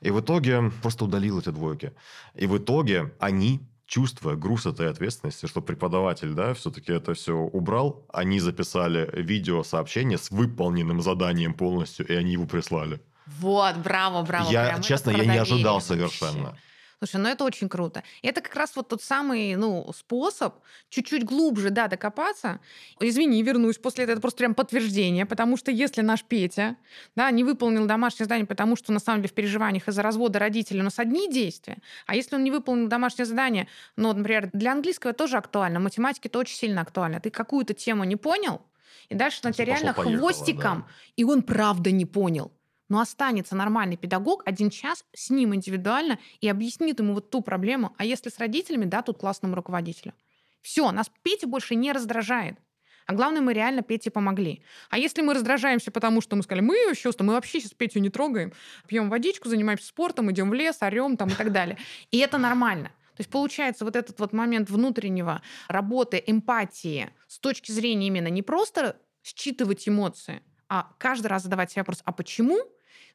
[0.00, 1.92] и в итоге просто удалил эти двойки.
[2.34, 8.06] И в итоге они чувство, груз этой ответственности, что преподаватель, да, все-таки это все убрал,
[8.12, 13.00] они записали видеосообщение с выполненным заданием полностью, и они его прислали.
[13.26, 14.50] Вот, браво, браво.
[14.50, 16.50] Я, честно, я не ожидал совершенно.
[16.50, 16.60] Вообще.
[16.98, 18.02] Слушай, ну это очень круто.
[18.22, 20.56] Это как раз вот тот самый, ну, способ
[20.88, 22.60] чуть-чуть глубже, да, докопаться.
[23.00, 26.76] Извини, вернусь после этого, это просто прям подтверждение, потому что если наш Петя,
[27.16, 30.80] да, не выполнил домашнее задание, потому что на самом деле в переживаниях из-за развода родителей
[30.80, 35.12] у нас одни действия, а если он не выполнил домашнее задание, ну, например, для английского
[35.12, 37.20] тоже актуально, математики это очень сильно актуально.
[37.20, 38.62] Ты какую-то тему не понял,
[39.08, 40.94] и дальше на тебя реально хвостиком, да.
[41.16, 42.52] и он правда не понял
[42.88, 47.94] но останется нормальный педагог один час с ним индивидуально и объяснит ему вот ту проблему.
[47.98, 50.14] А если с родителями, да, тут классному руководителю.
[50.62, 52.58] Все, нас Петя больше не раздражает.
[53.06, 54.62] А главное, мы реально Пете помогли.
[54.88, 57.98] А если мы раздражаемся, потому что мы сказали, мы еще что, мы вообще сейчас Петю
[58.00, 58.52] не трогаем,
[58.88, 61.76] пьем водичку, занимаемся спортом, идем в лес, орем там и так далее.
[62.10, 62.88] И это нормально.
[63.14, 68.42] То есть получается вот этот вот момент внутреннего работы, эмпатии с точки зрения именно не
[68.42, 72.58] просто считывать эмоции, а каждый раз задавать себе вопрос, а почему?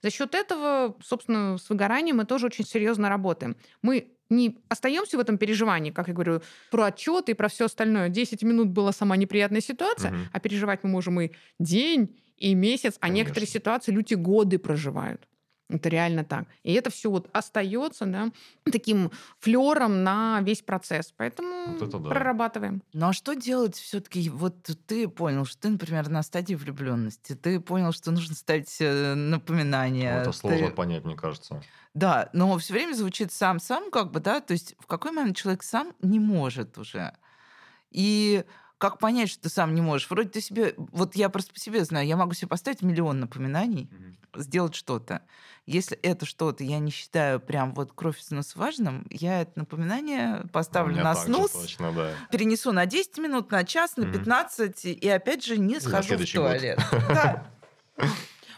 [0.02, 3.56] За счет этого, собственно, с выгоранием мы тоже очень серьезно работаем.
[3.82, 8.10] Мы не остаемся в этом переживании, как я говорю, про отчеты и про все остальное.
[8.10, 10.20] 10 минут была сама неприятная ситуация, угу.
[10.32, 13.16] а переживать мы можем и день, и месяц, а Конечно.
[13.16, 15.28] некоторые ситуации люди годы проживают.
[15.70, 16.46] Это реально так.
[16.64, 18.32] И это все вот остается, да,
[18.66, 21.14] таким флером на весь процесс.
[21.16, 22.10] Поэтому вот да.
[22.10, 22.82] прорабатываем.
[22.94, 24.30] Ну а что делать все-таки?
[24.30, 24.56] Вот
[24.88, 30.16] ты понял, что ты, например, на стадии влюбленности, ты понял, что нужно ставить напоминания.
[30.16, 30.74] Ну, это сложно ты...
[30.74, 31.62] понять, мне кажется.
[31.94, 35.64] Да, но все время звучит сам-сам, как бы, да, то есть в какой момент человек
[35.64, 37.14] сам не может уже.
[37.92, 38.44] И
[38.80, 40.10] как понять, что ты сам не можешь?
[40.10, 40.74] Вроде ты себе...
[40.78, 44.42] Вот я просто по себе знаю, я могу себе поставить миллион напоминаний, mm-hmm.
[44.42, 45.22] сделать что-то.
[45.66, 50.46] Если это что-то я не считаю прям вот кровь из носа важным, я это напоминание
[50.54, 52.12] поставлю на снус, точно, да.
[52.32, 54.92] перенесу на 10 минут, на час, на 15, mm-hmm.
[54.94, 56.80] и опять же не схожу в туалет.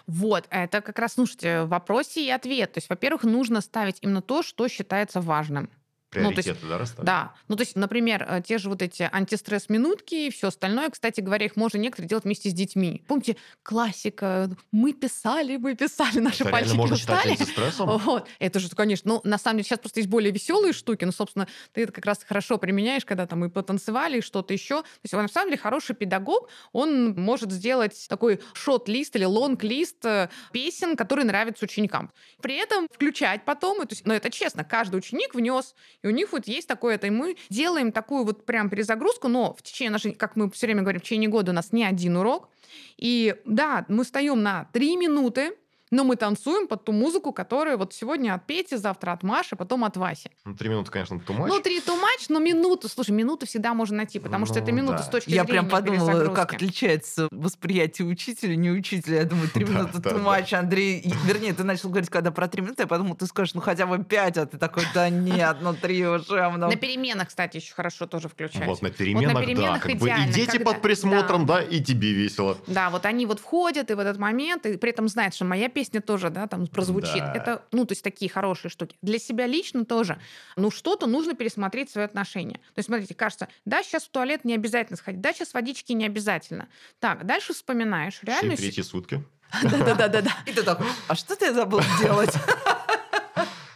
[0.08, 2.74] Вот, это как раз, слушайте, вопросе и ответ.
[2.74, 5.70] То есть, во-первых, нужно ставить именно то, что считается важным.
[6.12, 7.06] Приоритеты, ну, есть, да, расставить?
[7.06, 7.34] Да.
[7.48, 11.46] Ну, то есть, например, э, те же вот эти антистресс-минутки и все остальное, кстати говоря,
[11.46, 13.06] их можно некоторые делать вместе с детьми.
[13.08, 17.38] Помните, классика, мы писали, мы писали, наши Это пальчики можно устали.
[17.78, 18.28] Вот.
[18.40, 21.48] Это же, конечно, ну, на самом деле, сейчас просто есть более веселые штуки, но, собственно,
[21.72, 24.82] ты это как раз хорошо применяешь, когда там мы потанцевали, и что-то еще.
[24.82, 30.30] То есть, на самом деле, хороший педагог, он может сделать такой шот-лист или лонг-лист э,
[30.52, 32.12] песен, которые нравятся ученикам.
[32.42, 36.32] При этом включать потом, то есть, но это честно, каждый ученик внес и у них
[36.32, 37.08] вот есть такое это.
[37.08, 40.82] И мы делаем такую вот прям перезагрузку, но в течение нашей, как мы все время
[40.82, 42.50] говорим, в течение года у нас не один урок.
[42.98, 45.56] И да, мы встаем на три минуты,
[45.92, 49.84] но мы танцуем под ту музыку, которая вот сегодня от Пети, завтра от Маши, потом
[49.84, 50.32] от Васи.
[50.46, 51.50] Ну, три минуты, конечно, тумач.
[51.50, 55.00] Ну, три тумач, но минуту, слушай, минуту всегда можно найти, потому ну, что это минута
[55.00, 55.04] да.
[55.04, 59.18] с точки Я зрения прям подумала, как отличается восприятие учителя, не учителя.
[59.18, 61.14] Я думаю, три минуты тумач, Андрей.
[61.26, 64.02] Вернее, ты начал говорить, когда про три минуты, я подумал, ты скажешь, ну, хотя бы
[64.04, 66.74] пять, а ты такой, да нет, ну, три уже много.
[66.74, 68.66] На переменах, кстати, еще хорошо тоже включать.
[68.66, 71.62] Вот на переменах, вот на переменах да, как бы и дети под присмотром, да.
[71.62, 72.58] и тебе весело.
[72.68, 75.68] Да, вот они вот входят, и в этот момент, и при этом знают, что моя
[75.68, 77.20] песня тоже, да, там прозвучит.
[77.20, 77.34] Да.
[77.34, 78.98] Это, ну, то есть такие хорошие штуки.
[79.02, 80.20] Для себя лично тоже,
[80.56, 82.56] ну, что-то нужно пересмотреть свои отношения.
[82.56, 86.06] То есть, смотрите, кажется, да, сейчас в туалет не обязательно сходить, да, сейчас водички не
[86.06, 86.68] обязательно.
[87.00, 88.62] Так, дальше вспоминаешь реальность.
[88.62, 89.24] Все третьи сутки.
[89.64, 90.32] Да-да-да-да.
[90.46, 92.34] И ты такой, а что ты забыл делать?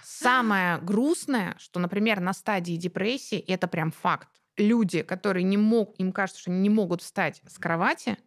[0.03, 6.11] Самое грустное, что, например, на стадии депрессии, это прям факт, люди, которые не могут, им
[6.11, 8.17] кажется, что они не могут встать с кровати,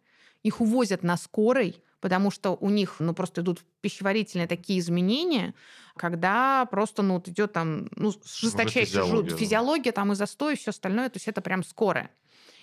[0.43, 5.53] их увозят на скорой, потому что у них ну, просто идут пищеварительные такие изменения,
[5.95, 10.71] когда просто ну, вот идет там ну, жесточайшая физиология, физиология там и застой, и все
[10.71, 12.09] остальное, то есть это прям скорое.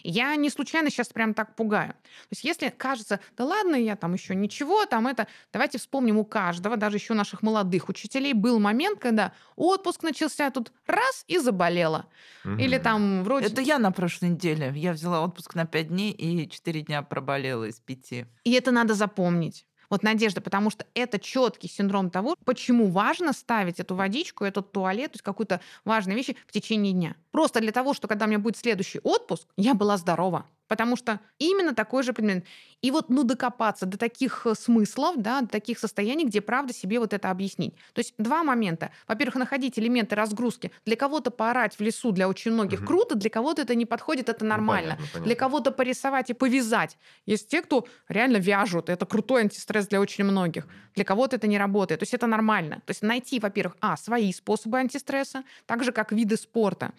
[0.06, 1.90] Я не случайно сейчас прям так пугаю.
[1.92, 5.26] То есть если кажется, да ладно, я там еще ничего, там это...
[5.52, 10.72] Давайте вспомним у каждого, даже еще наших молодых учителей, был момент, когда отпуск начался, тут
[10.86, 12.06] раз и заболела.
[12.44, 12.54] Угу.
[12.54, 13.46] Или там вроде...
[13.46, 14.72] Это я на прошлой неделе.
[14.76, 18.26] Я взяла отпуск на пять дней и четыре дня проболела из пяти.
[18.44, 19.66] И это надо запомнить.
[19.90, 25.12] Вот Надежда, потому что это четкий синдром того, почему важно ставить эту водичку, этот туалет,
[25.12, 27.16] то есть какую-то важную вещь в течение дня.
[27.30, 30.46] Просто для того, что когда у меня будет следующий отпуск, я была здорова.
[30.68, 32.44] Потому что именно такой же предмет.
[32.82, 37.00] И вот, ну, докопаться до таких э, смыслов, да, до таких состояний, где правда себе
[37.00, 37.74] вот это объяснить.
[37.94, 38.90] То есть два момента.
[39.08, 40.70] Во-первых, находить элементы разгрузки.
[40.84, 42.88] Для кого-то поорать в лесу для очень многих угу.
[42.88, 44.90] круто, для кого-то это не подходит, это ну, нормально.
[44.90, 45.26] Ну, понятно, понятно.
[45.26, 46.98] Для кого-то порисовать и повязать.
[47.24, 48.88] Есть те, кто реально вяжут.
[48.88, 50.66] Это крутой антистресс для очень многих.
[50.94, 52.00] Для кого-то это не работает.
[52.00, 52.76] То есть это нормально.
[52.86, 56.92] То есть найти, во-первых, а, свои способы антистресса, так же, как виды спорта.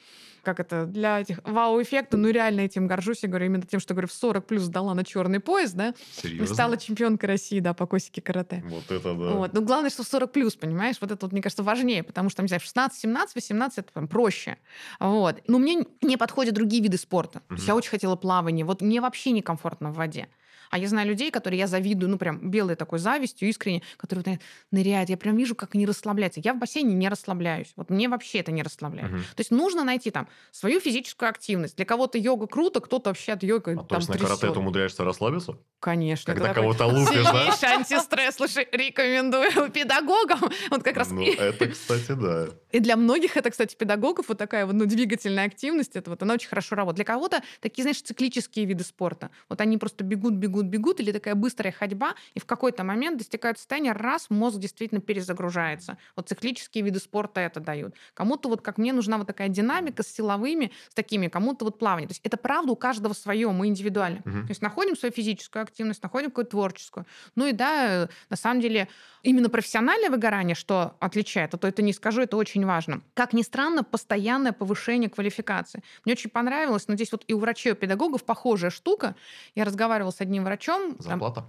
[0.43, 3.23] Как это для этих вау-эффекта, ну реально этим горжусь.
[3.23, 5.93] Я говорю, именно тем, что, говорю, в 40 плюс сдала на черный пояс, да?
[6.11, 6.43] Серьезно?
[6.43, 8.63] И стала чемпионкой России, да, по косике карате.
[8.67, 9.31] Вот это да.
[9.33, 9.53] Вот.
[9.53, 10.97] Но главное, что в 40 плюс, понимаешь?
[11.01, 13.91] Вот это, вот, мне кажется, важнее, потому что, там, не знаю, 16, 17, 18 это
[13.91, 14.57] прям проще.
[14.99, 15.41] Вот.
[15.47, 17.41] Но мне не подходят другие виды спорта.
[17.49, 17.61] Угу.
[17.67, 18.65] Я очень хотела плавание.
[18.65, 20.27] Вот мне вообще некомфортно в воде.
[20.69, 24.39] А я знаю людей, которые я завидую, ну, прям белой такой завистью, искренне, которые вот,
[24.71, 25.09] ныряют.
[25.09, 26.41] Я прям вижу, как они расслабляются.
[26.43, 27.73] Я в бассейне не расслабляюсь.
[27.75, 29.11] Вот мне вообще это не расслабляет.
[29.11, 29.19] Угу.
[29.19, 31.75] То есть нужно найти там свою физическую активность.
[31.75, 34.59] Для кого-то йога круто, кто-то вообще от йога а там то есть на карате ты
[34.59, 35.57] умудряешься расслабиться?
[35.79, 36.33] Конечно.
[36.33, 37.75] Когда кого-то лупишь, да?
[37.75, 38.35] Антистресс.
[38.35, 40.39] Слушай, рекомендую педагогам.
[40.69, 41.11] Вот как раз...
[41.11, 42.47] Ну, это, кстати, да.
[42.71, 46.33] И для многих это, кстати, педагогов, вот такая вот ну, двигательная активность, это вот она
[46.33, 46.97] очень хорошо работает.
[46.97, 49.29] Для кого-то такие, знаешь, циклические виды спорта.
[49.49, 53.57] Вот они просто бегут, бегут, бегут, или такая быстрая ходьба, и в какой-то момент достигают
[53.57, 55.97] состояния, раз мозг действительно перезагружается.
[56.15, 57.95] Вот циклические виды спорта это дают.
[58.13, 62.07] Кому-то вот, как мне, нужна вот такая динамика с силовыми, с такими, кому-то вот плавание.
[62.07, 64.19] То есть это правда у каждого свое, мы индивидуально.
[64.19, 64.41] Угу.
[64.41, 67.05] То есть находим свою физическую активность, находим какую-то творческую.
[67.35, 68.87] Ну и да, на самом деле
[69.23, 73.01] именно профессиональное выгорание, что отличает, а то это не скажу, это очень важно.
[73.13, 75.83] Как ни странно, постоянное повышение квалификации.
[76.05, 79.15] Мне очень понравилось, но здесь вот и у врачей, и у педагогов похожая штука.
[79.55, 80.95] Я разговаривала с одним врачом.
[80.99, 81.45] Зарплата?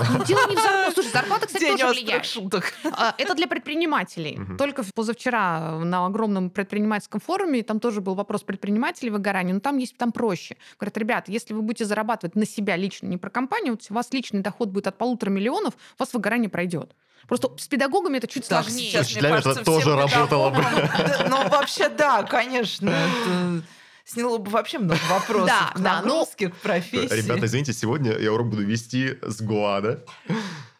[0.00, 0.92] Ну, дело не в зарплате.
[0.94, 2.24] Слушай, зарплата, кстати, День тоже влияет.
[2.24, 2.72] шуток.
[2.84, 4.38] А, это для предпринимателей.
[4.40, 4.56] Угу.
[4.56, 9.96] Только позавчера на огромном предпринимательском форуме, там тоже был вопрос предпринимателей выгорания, но там есть
[9.96, 10.56] там проще.
[10.78, 14.12] Говорят, ребят, если вы будете зарабатывать на себя лично, не про компанию, вот у вас
[14.12, 16.94] личный доход будет от полутора миллионов, у вас выгорание пройдет.
[17.28, 18.90] Просто с педагогами это чуть так, сложнее.
[18.90, 20.64] Сейчас, Для меня это тоже работало бы.
[21.28, 22.92] Ну, вообще, да, конечно
[24.04, 27.14] сняло бы вообще много вопросов к нагрузке, ну, к профессии.
[27.14, 30.04] Ребята, извините, сегодня я урок буду вести с Гуада.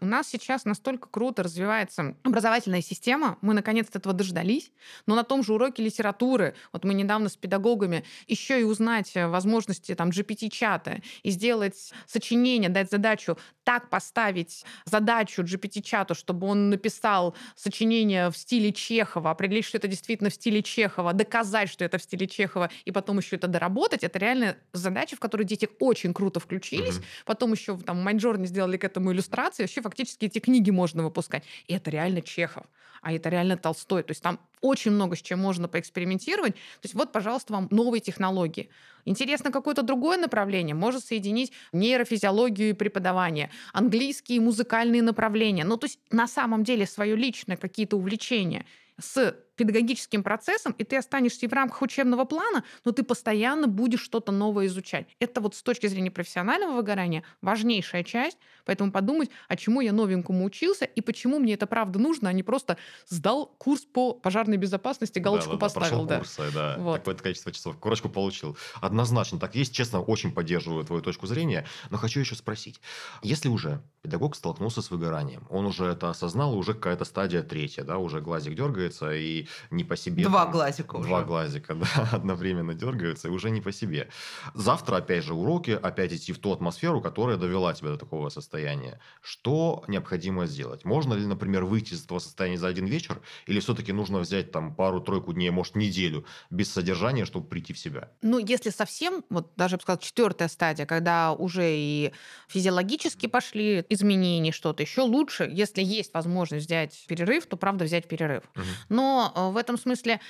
[0.03, 4.73] У нас сейчас настолько круто развивается образовательная система, мы наконец-то этого дождались,
[5.07, 9.95] но на том же уроке литературы, вот мы недавно с педагогами еще и узнать возможности
[9.95, 18.31] там GPT-чата и сделать сочинение, дать задачу, так поставить задачу GPT-чату, чтобы он написал сочинение
[18.31, 22.27] в стиле Чехова, определить, что это действительно в стиле Чехова, доказать, что это в стиле
[22.27, 26.97] Чехова, и потом еще это доработать, это реально задача, в которую дети очень круто включились.
[26.97, 27.25] Mm-hmm.
[27.25, 29.63] Потом еще там в Майнджорне сделали к этому иллюстрации.
[29.63, 31.45] Вообще фактически эти книги можно выпускать.
[31.67, 32.65] И это реально Чехов,
[33.03, 34.03] а это реально Толстой.
[34.03, 36.55] То есть там очень много с чем можно поэкспериментировать.
[36.55, 38.71] То есть вот, пожалуйста, вам новые технологии.
[39.05, 40.75] Интересно какое-то другое направление?
[40.75, 45.65] Можно соединить нейрофизиологию и преподавание, английские музыкальные направления.
[45.65, 48.65] Ну, то есть на самом деле свое личное какие-то увлечения
[48.99, 54.03] с педагогическим процессом, и ты останешься и в рамках учебного плана, но ты постоянно будешь
[54.03, 55.07] что-то новое изучать.
[55.21, 60.45] Это вот с точки зрения профессионального выгорания важнейшая часть, поэтому подумать, а чему я новенькому
[60.45, 65.21] учился и почему мне это правда нужно, а не просто сдал курс по пожарной безопасности,
[65.21, 66.05] галочку да, да, поставил.
[66.07, 66.77] Да, курсы, да.
[66.79, 66.99] Вот.
[66.99, 67.79] Такое количество часов.
[67.79, 68.57] Корочку получил.
[68.81, 69.73] Однозначно так есть.
[69.75, 72.81] Честно, очень поддерживаю твою точку зрения, но хочу еще спросить.
[73.23, 77.99] Если уже педагог столкнулся с выгоранием, он уже это осознал, уже какая-то стадия третья, да,
[77.99, 80.25] уже глазик дергается, и не по себе.
[80.25, 81.09] Два там, глазика уже.
[81.09, 84.09] Два глазика, да, одновременно дергаются, и уже не по себе.
[84.55, 89.01] Завтра опять же уроки, опять идти в ту атмосферу, которая довела тебя до такого состояния.
[89.21, 90.85] Что необходимо сделать?
[90.85, 94.75] Можно ли, например, выйти из этого состояния за один вечер, или все-таки нужно взять там
[94.75, 98.11] пару-тройку дней, может, неделю без содержания, чтобы прийти в себя?
[98.23, 102.13] Ну, если совсем, вот даже, я бы сказала, четвертая стадия, когда уже и
[102.49, 108.45] физиологически пошли изменения, что-то еще лучше, если есть возможность взять перерыв, то, правда, взять перерыв.
[108.55, 108.65] Угу.
[108.89, 110.21] Но э, в этом смысле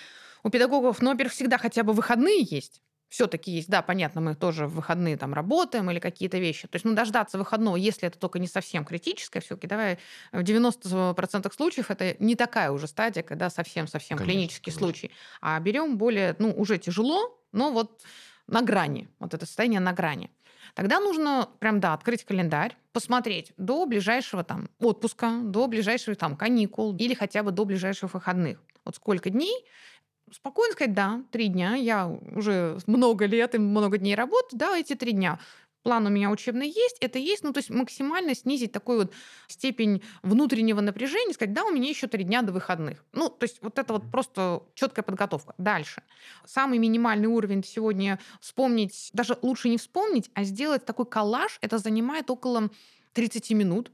[0.43, 4.67] у педагогов, ну, во-первых, всегда хотя бы выходные есть все-таки есть, да, понятно, мы тоже
[4.67, 6.67] в выходные там работаем или какие-то вещи.
[6.67, 9.99] То есть, ну, дождаться выходного, если это только не совсем критическое, все-таки давай
[10.33, 14.79] в 90% случаев это не такая уже стадия, когда совсем-совсем клинический конечно.
[14.79, 15.11] случай.
[15.43, 18.01] А берем более, ну, уже тяжело, но вот
[18.47, 20.31] на грани, вот это состояние на грани.
[20.75, 26.97] Тогда нужно прям, да, открыть календарь, посмотреть до ближайшего там отпуска, до ближайших там каникул
[26.97, 28.59] или хотя бы до ближайших выходных.
[28.85, 29.65] Вот сколько дней,
[30.31, 34.95] спокойно сказать, да, три дня, я уже много лет и много дней работаю, да, эти
[34.95, 35.39] три дня.
[35.83, 39.13] План у меня учебный есть, это есть, ну, то есть максимально снизить такую вот
[39.49, 43.05] степень внутреннего напряжения, сказать, да, у меня еще три дня до выходных.
[43.13, 45.55] Ну, то есть вот это вот просто четкая подготовка.
[45.59, 46.05] Дальше.
[46.45, 52.31] Самый минимальный уровень сегодня вспомнить, даже лучше не вспомнить, а сделать такой коллаж, это занимает
[52.31, 52.71] около
[53.15, 53.91] 30 минут.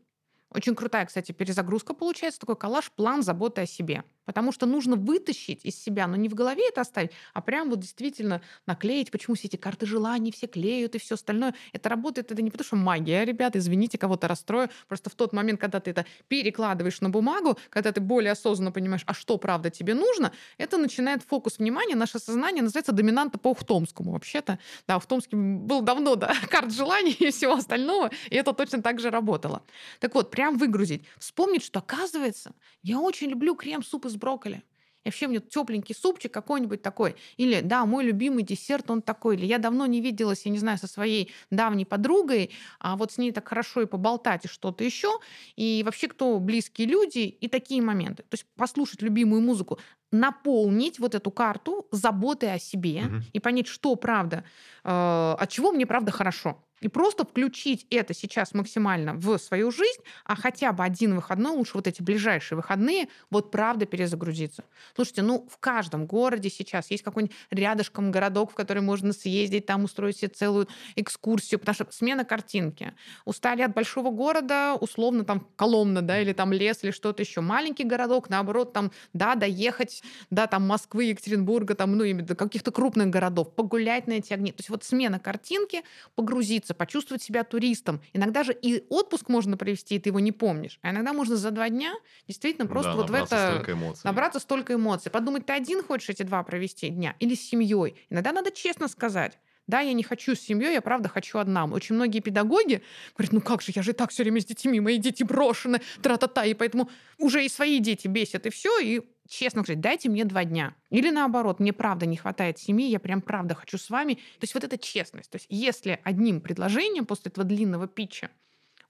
[0.50, 4.04] Очень крутая, кстати, перезагрузка получается, такой коллаж, план заботы о себе.
[4.28, 7.80] Потому что нужно вытащить из себя, но не в голове это оставить, а прям вот
[7.80, 11.54] действительно наклеить, почему все эти карты желаний все клеют и все остальное.
[11.72, 14.68] Это работает, это не потому что магия, ребята, извините, кого-то расстрою.
[14.86, 19.02] Просто в тот момент, когда ты это перекладываешь на бумагу, когда ты более осознанно понимаешь,
[19.06, 24.12] а что правда тебе нужно, это начинает фокус внимания, наше сознание называется доминанта по Ухтомскому
[24.12, 24.58] вообще-то.
[24.86, 29.08] Да, Ухтомский был давно, да, карт желаний и всего остального, и это точно так же
[29.08, 29.62] работало.
[30.00, 31.02] Так вот, прям выгрузить.
[31.18, 34.62] Вспомнить, что оказывается, я очень люблю крем-суп из брокколи.
[35.04, 37.16] И вообще мне тепленький супчик какой-нибудь такой.
[37.36, 39.36] Или, да, мой любимый десерт, он такой.
[39.36, 42.50] Или я давно не виделась, я не знаю, со своей давней подругой,
[42.80, 45.08] а вот с ней так хорошо и поболтать, и что-то еще.
[45.56, 48.24] И вообще, кто близкие люди, и такие моменты.
[48.24, 49.78] То есть послушать любимую музыку,
[50.10, 53.16] наполнить вот эту карту заботой о себе угу.
[53.32, 54.44] и понять, что правда,
[54.84, 56.64] э, от чего мне правда хорошо.
[56.80, 61.72] И просто включить это сейчас максимально в свою жизнь, а хотя бы один выходной, лучше
[61.74, 64.64] вот эти ближайшие выходные, вот правда перезагрузиться.
[64.94, 69.84] Слушайте, ну в каждом городе сейчас есть какой-нибудь рядышком городок, в который можно съездить, там
[69.84, 72.94] устроить себе целую экскурсию, потому что смена картинки.
[73.24, 77.40] Устали от большого города, условно там Коломна, да, или там лес, или что-то еще.
[77.40, 83.08] Маленький городок, наоборот, там, да, доехать, да, там Москвы, Екатеринбурга, там, ну, именно каких-то крупных
[83.08, 84.52] городов, погулять на эти огни.
[84.52, 85.82] То есть вот смена картинки,
[86.14, 88.00] погрузиться расслабиться, почувствовать себя туристом.
[88.12, 90.78] Иногда же и отпуск можно провести, и ты его не помнишь.
[90.82, 91.94] А иногда можно за два дня
[92.26, 93.50] действительно просто да, вот в это...
[93.52, 94.00] Столько эмоций.
[94.04, 95.10] Набраться столько эмоций.
[95.10, 97.94] Подумать, ты один хочешь эти два провести дня или с семьей.
[98.10, 99.38] Иногда надо честно сказать.
[99.66, 101.66] Да, я не хочу с семьей, я правда хочу одна.
[101.66, 102.80] Очень многие педагоги
[103.14, 105.80] говорят, ну как же, я же и так все время с детьми, мои дети брошены,
[106.00, 110.24] тра-та-та, и поэтому уже и свои дети бесят, и все, и честно сказать, дайте мне
[110.24, 110.74] два дня.
[110.90, 114.14] Или наоборот, мне правда не хватает семьи, я прям правда хочу с вами.
[114.14, 115.30] То есть вот эта честность.
[115.30, 118.30] То есть если одним предложением после этого длинного питча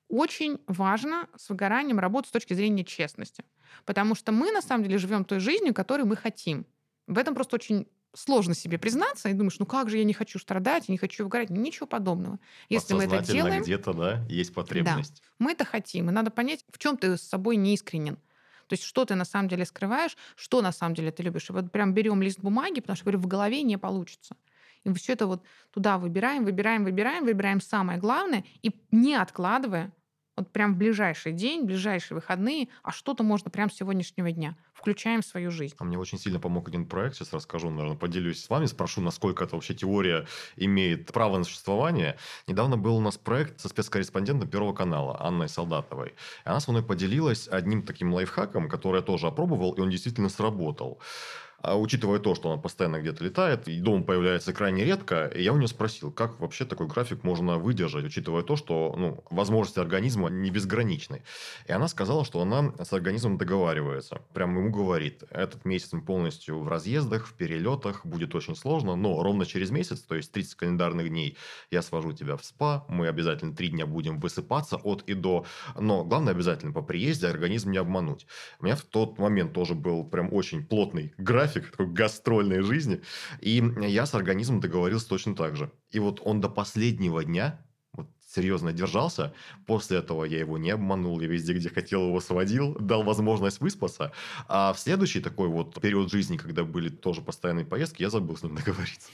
[0.09, 3.45] очень важно с выгоранием работать с точки зрения честности.
[3.85, 6.65] Потому что мы на самом деле живем той жизнью, которую мы хотим.
[7.07, 10.39] В этом просто очень сложно себе признаться и думаешь, ну как же я не хочу
[10.39, 11.51] страдать, я не хочу выгорать.
[11.51, 12.39] Ничего подобного.
[12.69, 13.63] Если мы это делаем...
[13.63, 15.21] где-то, да, есть потребность.
[15.21, 16.09] Да, мы это хотим.
[16.09, 18.19] И надо понять, в чем ты с собой неискренен.
[18.69, 21.51] То есть что ты на самом деле скрываешь, что на самом деле ты любишь.
[21.51, 24.37] И вот прям берем лист бумаги, потому что, говорю, в голове не получится.
[24.85, 29.93] И все это вот туда выбираем, выбираем, выбираем, выбираем самое главное, и не откладывая,
[30.39, 34.57] вот прям в ближайший день, в ближайшие выходные, а что-то можно прям с сегодняшнего дня.
[34.73, 35.75] Включаем в свою жизнь.
[35.79, 39.45] А мне очень сильно помог один проект, сейчас расскажу, наверное, поделюсь с вами, спрошу, насколько
[39.45, 42.17] это вообще теория имеет право на существование.
[42.47, 46.11] Недавно был у нас проект со спецкорреспондентом Первого канала Анной Солдатовой.
[46.11, 50.29] И она со мной поделилась одним таким лайфхаком, который я тоже опробовал, и он действительно
[50.29, 51.01] сработал.
[51.61, 55.57] А учитывая то, что она постоянно где-то летает, и дома появляется крайне редко, я у
[55.57, 60.53] нее спросил, как вообще такой график можно выдержать, учитывая то, что ну, возможности организма не
[60.53, 61.25] безграничны.
[61.67, 64.23] И она сказала, что она с организмом договаривается.
[64.35, 69.21] Прям ему говорит, этот месяц мы полностью в разъездах, в перелетах, будет очень сложно, но
[69.21, 71.37] ровно через месяц, то есть 30 календарных дней,
[71.73, 75.45] я свожу тебя в спа, мы обязательно три дня будем высыпаться от и до,
[75.77, 78.29] но главное обязательно по приезде организм не обмануть.
[78.61, 83.01] У меня в тот момент тоже был прям очень плотный график, график такой гастрольной жизни.
[83.41, 85.71] И я с организмом договорился точно так же.
[85.91, 87.61] И вот он до последнего дня
[87.93, 89.33] вот серьезно держался.
[89.67, 94.13] После этого я его не обманул, я везде, где хотел, его сводил, дал возможность выспаться.
[94.47, 98.43] А в следующий такой вот период жизни, когда были тоже постоянные поездки, я забыл с
[98.43, 99.09] ним договориться.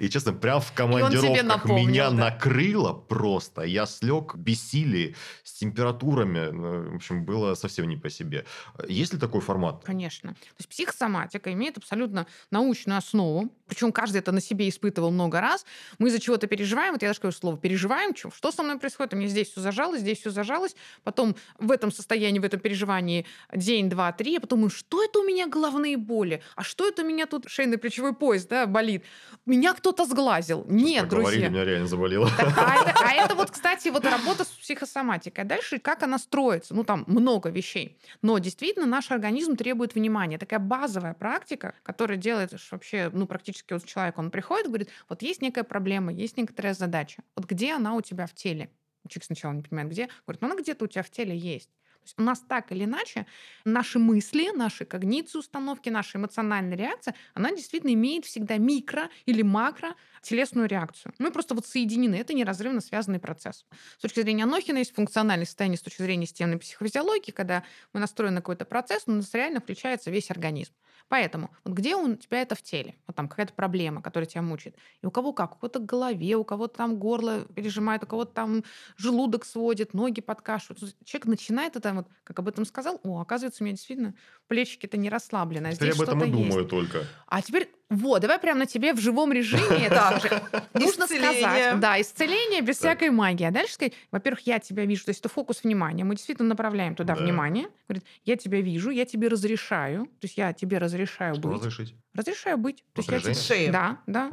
[0.00, 2.16] И, честно, прям в командировках меня да?
[2.16, 3.62] накрыло просто.
[3.62, 6.50] Я слег бессилие с температурами.
[6.50, 8.44] Ну, в общем, было совсем не по себе.
[8.88, 9.84] Есть ли такой формат?
[9.84, 10.34] Конечно.
[10.34, 13.50] То есть психосоматика имеет абсолютно научную основу.
[13.66, 15.64] Причем каждый это на себе испытывал много раз.
[15.98, 16.92] Мы из-за чего-то переживаем.
[16.92, 18.14] Вот я даже говорю слово «переживаем».
[18.16, 19.14] Что со мной происходит?
[19.14, 20.76] У меня здесь все зажалось, здесь все зажалось.
[21.04, 24.36] Потом в этом состоянии, в этом переживании день, два, три.
[24.36, 26.42] А потом, что это у меня головные боли?
[26.54, 29.04] А что это у меня тут шейный плечевой пояс да, болит?
[29.44, 30.64] Меня кто-то сглазил.
[30.68, 31.46] Нет, друзья.
[31.46, 32.28] у меня реально заболело.
[32.36, 35.44] Так, а, это, а это вот, кстати, вот работа с психосоматикой.
[35.44, 36.74] А дальше как она строится?
[36.74, 37.96] Ну, там много вещей.
[38.20, 40.38] Но действительно наш организм требует внимания.
[40.38, 45.40] Такая базовая практика, которая делает вообще, ну, практически вот человек, он приходит, говорит, вот есть
[45.40, 47.22] некая проблема, есть некоторая задача.
[47.36, 48.70] Вот где она у тебя в теле?
[49.08, 50.08] Человек сначала не понимает, где.
[50.26, 51.70] Говорит, ну, она где-то у тебя в теле есть
[52.16, 53.26] у нас так или иначе
[53.64, 59.94] наши мысли, наши когниции, установки, наша эмоциональная реакция, она действительно имеет всегда микро или макро
[60.22, 61.14] телесную реакцию.
[61.18, 62.16] Мы просто вот соединены.
[62.16, 63.64] Это неразрывно связанный процесс.
[63.98, 68.36] С точки зрения Анохина есть функциональное состояние с точки зрения системной психофизиологии, когда мы настроены
[68.36, 70.72] на какой-то процесс, но у нас реально включается весь организм.
[71.08, 72.96] Поэтому вот где у тебя это в теле?
[73.06, 74.76] Вот там какая-то проблема, которая тебя мучает.
[75.02, 75.52] И у кого как?
[75.52, 78.64] У кого-то в голове, у кого-то там горло пережимает, у кого-то там
[78.96, 80.96] желудок сводит, ноги подкашивают.
[81.04, 84.14] Человек начинает это, вот, как об этом сказал, о, оказывается, у меня действительно
[84.48, 85.68] плечики-то не расслаблены.
[85.68, 87.04] А теперь об этом и думаю только.
[87.26, 90.28] А теперь вот, давай прямо на тебе в живом режиме также.
[90.74, 91.78] Нужно сказать.
[91.78, 93.44] Да, исцеление без всякой магии.
[93.44, 95.04] А дальше сказать, во-первых, я тебя вижу.
[95.04, 96.02] То есть это фокус внимания.
[96.02, 97.68] Мы действительно направляем туда внимание.
[97.88, 100.06] Говорит, я тебя вижу, я тебе разрешаю.
[100.06, 101.52] То есть я тебе разрешаю быть.
[101.52, 101.94] разрешить?
[102.12, 102.82] Разрешаю быть.
[102.92, 103.70] То есть я тебе...
[103.70, 104.30] Да, да.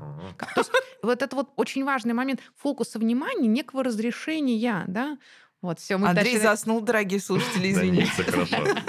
[0.56, 0.72] То есть
[1.04, 5.20] вот это вот очень важный момент фокуса внимания, некого разрешения, да.
[5.64, 6.48] Вот, все, мы Андрей дальше...
[6.48, 8.12] заснул, дорогие слушатели, извините.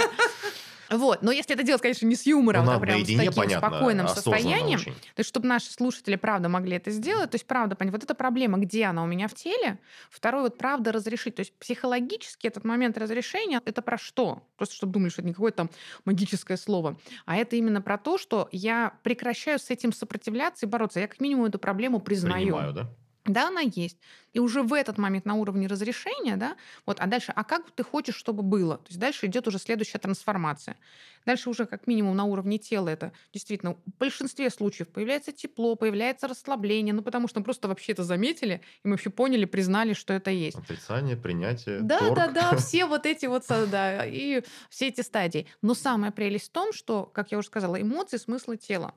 [0.90, 1.22] Вот.
[1.22, 4.06] Но если это делать, конечно, не с юмором, ну, а прям с таким понятно, спокойным
[4.06, 4.92] состоянием, очень.
[4.92, 8.14] то есть чтобы наши слушатели, правда, могли это сделать, то есть правда понять, вот эта
[8.14, 9.78] проблема, где она у меня в теле,
[10.10, 11.36] второй вот правда разрешить.
[11.36, 14.42] То есть психологически этот момент разрешения, это про что?
[14.56, 15.70] Просто чтобы думали, что это не какое-то там
[16.04, 21.00] магическое слово, а это именно про то, что я прекращаю с этим сопротивляться и бороться.
[21.00, 22.44] Я как минимум эту проблему признаю.
[22.44, 22.90] Принимаю, да?
[23.24, 23.96] Да, она есть.
[24.34, 27.82] И уже в этот момент на уровне разрешения, да, вот, а дальше, а как ты
[27.82, 28.76] хочешь, чтобы было?
[28.78, 30.76] То есть дальше идет уже следующая трансформация.
[31.24, 36.28] Дальше уже как минимум на уровне тела это действительно в большинстве случаев появляется тепло, появляется
[36.28, 40.12] расслабление, ну потому что мы просто вообще это заметили, и мы вообще поняли, признали, что
[40.12, 40.58] это есть.
[40.58, 42.14] Отрицание, принятие, Да, торг.
[42.16, 45.46] да, да, все вот эти вот, да, и все эти стадии.
[45.62, 48.92] Но самая прелесть в том, что, как я уже сказала, эмоции, смыслы тела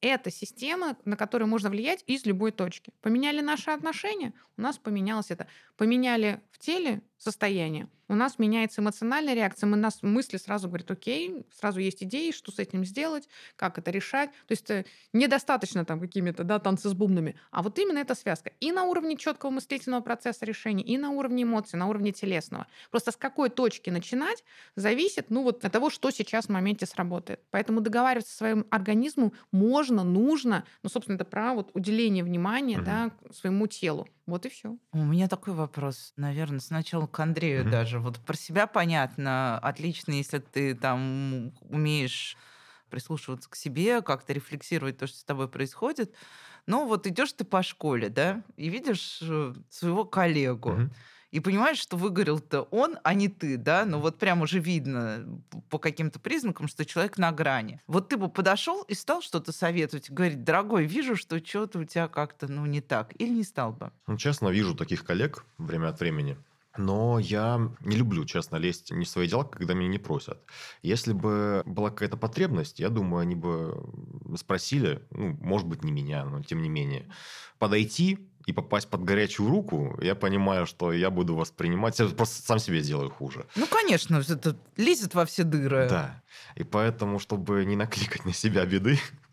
[0.00, 2.92] это система, на которую можно влиять из любой точки.
[3.00, 5.46] Поменяли наши отношения, у нас поменялось это.
[5.76, 11.44] Поменяли в теле состояние, у нас меняется эмоциональная реакция, мы нас мысли сразу говорят, окей,
[11.52, 14.30] сразу есть идеи, что с этим сделать, как это решать.
[14.46, 18.52] То есть э, недостаточно там какими-то да, танцы с бубнами, а вот именно эта связка.
[18.60, 22.66] И на уровне четкого мыслительного процесса решения, и на уровне эмоций, на уровне телесного.
[22.90, 24.44] Просто с какой точки начинать
[24.76, 27.40] зависит ну, вот от того, что сейчас в моменте сработает.
[27.50, 32.84] Поэтому договариваться со своим организмом можно, нужно, ну, собственно, это про вот уделение внимания угу.
[32.84, 34.06] да, своему телу.
[34.26, 34.76] Вот и все.
[34.92, 37.70] У меня такой вопрос, наверное, сначала к Андрею mm-hmm.
[37.70, 38.00] даже.
[38.00, 39.58] Вот про себя понятно.
[39.58, 42.36] Отлично, если ты там умеешь
[42.90, 46.14] прислушиваться к себе, как-то рефлексировать то, что с тобой происходит.
[46.66, 50.70] Но вот идешь ты по школе, да, и видишь э, своего коллегу.
[50.70, 50.90] Mm-hmm
[51.36, 55.78] и понимаешь, что выгорел-то он, а не ты, да, ну вот прям уже видно по
[55.78, 57.82] каким-то признакам, что человек на грани.
[57.86, 62.08] Вот ты бы подошел и стал что-то советовать, говорить, дорогой, вижу, что что-то у тебя
[62.08, 63.92] как-то, ну, не так, или не стал бы?
[64.06, 66.38] Ну, честно, вижу таких коллег время от времени.
[66.78, 70.38] Но я не люблю, честно, лезть не в свои дела, когда меня не просят.
[70.82, 73.78] Если бы была какая-то потребность, я думаю, они бы
[74.38, 77.10] спросили, ну, может быть, не меня, но тем не менее,
[77.58, 81.98] подойти и попасть под горячую руку, я понимаю, что я буду воспринимать...
[81.98, 83.44] Я просто сам себе сделаю хуже.
[83.56, 85.88] Ну, конечно, это лезет во все дыры.
[85.90, 86.22] Да.
[86.54, 89.00] И поэтому, чтобы не накликать на себя беды,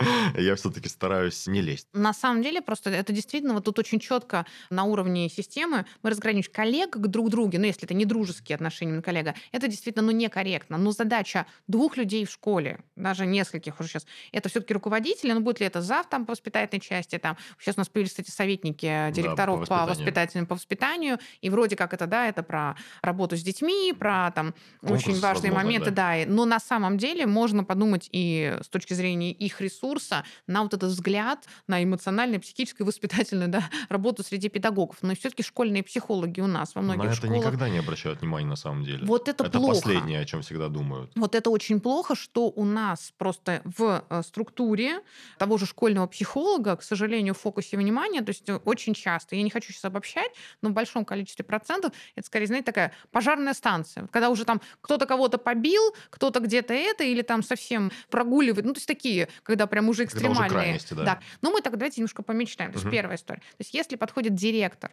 [0.36, 1.88] я все-таки стараюсь не лезть.
[1.92, 6.54] На самом деле, просто это действительно вот тут очень четко на уровне системы мы разграничиваем
[6.54, 10.12] коллег к друг другу, ну, если это не дружеские отношения на коллега, это действительно, ну,
[10.12, 10.78] некорректно.
[10.78, 15.60] Но задача двух людей в школе, даже нескольких уже сейчас, это все-таки руководители, ну, будет
[15.60, 19.12] ли это зав там по воспитательной части, там, сейчас у нас появились, кстати, советники э,
[19.12, 23.36] директоров да, по, по воспитательным, по воспитанию, и вроде как это, да, это про работу
[23.36, 26.24] с детьми, про там Конкурс очень важные моменты, да.
[26.24, 30.62] да, но на самом деле можно подумать и с точки зрения их ресурсов, ресурса на
[30.62, 34.96] вот этот взгляд, на эмоциональную, психическую, воспитательную да, работу среди педагогов.
[35.02, 37.38] Но все-таки школьные психологи у нас во многих на это школах...
[37.38, 39.04] никогда не обращают внимания на самом деле.
[39.04, 39.74] Вот это, это плохо.
[39.74, 41.12] последнее, о чем всегда думают.
[41.16, 45.00] Вот это очень плохо, что у нас просто в э, структуре
[45.38, 49.42] того же школьного психолога, к сожалению, в фокусе внимания, то есть э, очень часто, я
[49.42, 50.30] не хочу сейчас обобщать,
[50.62, 54.06] но в большом количестве процентов это скорее, знаете, такая пожарная станция.
[54.08, 58.64] Когда уже там кто-то кого-то побил, кто-то где-то это, или там совсем прогуливает.
[58.64, 60.36] Ну, то есть такие, когда прям уже экстремальные.
[60.36, 61.04] Когда уже крайности, да.
[61.04, 61.20] да.
[61.42, 62.72] Но мы так давайте немножко помечтаем.
[62.72, 62.92] То есть угу.
[62.92, 63.40] первая история.
[63.40, 64.92] То есть если подходит директор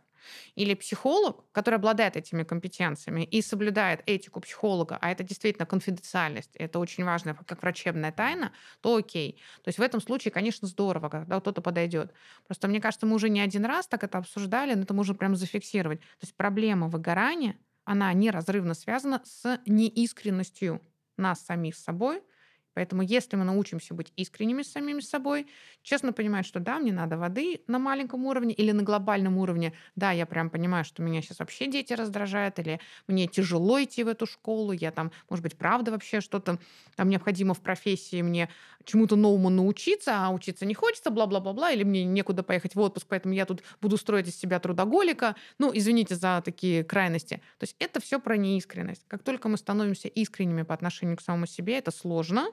[0.56, 6.80] или психолог, который обладает этими компетенциями и соблюдает этику психолога, а это действительно конфиденциальность, это
[6.80, 9.42] очень важно, как врачебная тайна, то окей.
[9.64, 12.14] То есть в этом случае, конечно, здорово, когда кто-то подойдет.
[12.46, 15.36] Просто мне кажется, мы уже не один раз так это обсуждали, но это можно прям
[15.36, 16.00] зафиксировать.
[16.00, 20.82] То есть проблема выгорания, она неразрывно связана с неискренностью
[21.18, 22.22] нас самих с собой–
[22.78, 25.48] Поэтому если мы научимся быть искренними с самими собой,
[25.82, 30.12] честно понимать, что да, мне надо воды на маленьком уровне или на глобальном уровне, да,
[30.12, 34.28] я прям понимаю, что меня сейчас вообще дети раздражают, или мне тяжело идти в эту
[34.28, 36.60] школу, я там, может быть, правда вообще что-то
[36.96, 38.48] там необходимо в профессии мне
[38.84, 43.34] чему-то новому научиться, а учиться не хочется, бла-бла-бла-бла, или мне некуда поехать в отпуск, поэтому
[43.34, 45.36] я тут буду строить из себя трудоголика.
[45.58, 47.42] Ну, извините за такие крайности.
[47.58, 49.04] То есть это все про неискренность.
[49.08, 52.52] Как только мы становимся искренними по отношению к самому себе, это сложно,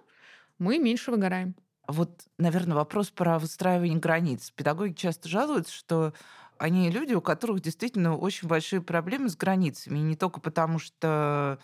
[0.59, 1.55] мы меньше выгораем.
[1.87, 4.51] Вот, наверное, вопрос про выстраивание границ.
[4.51, 6.15] Педагоги часто жалуются, что
[6.59, 9.99] они люди, у которых действительно очень большие проблемы с границами.
[9.99, 11.59] И не только потому, что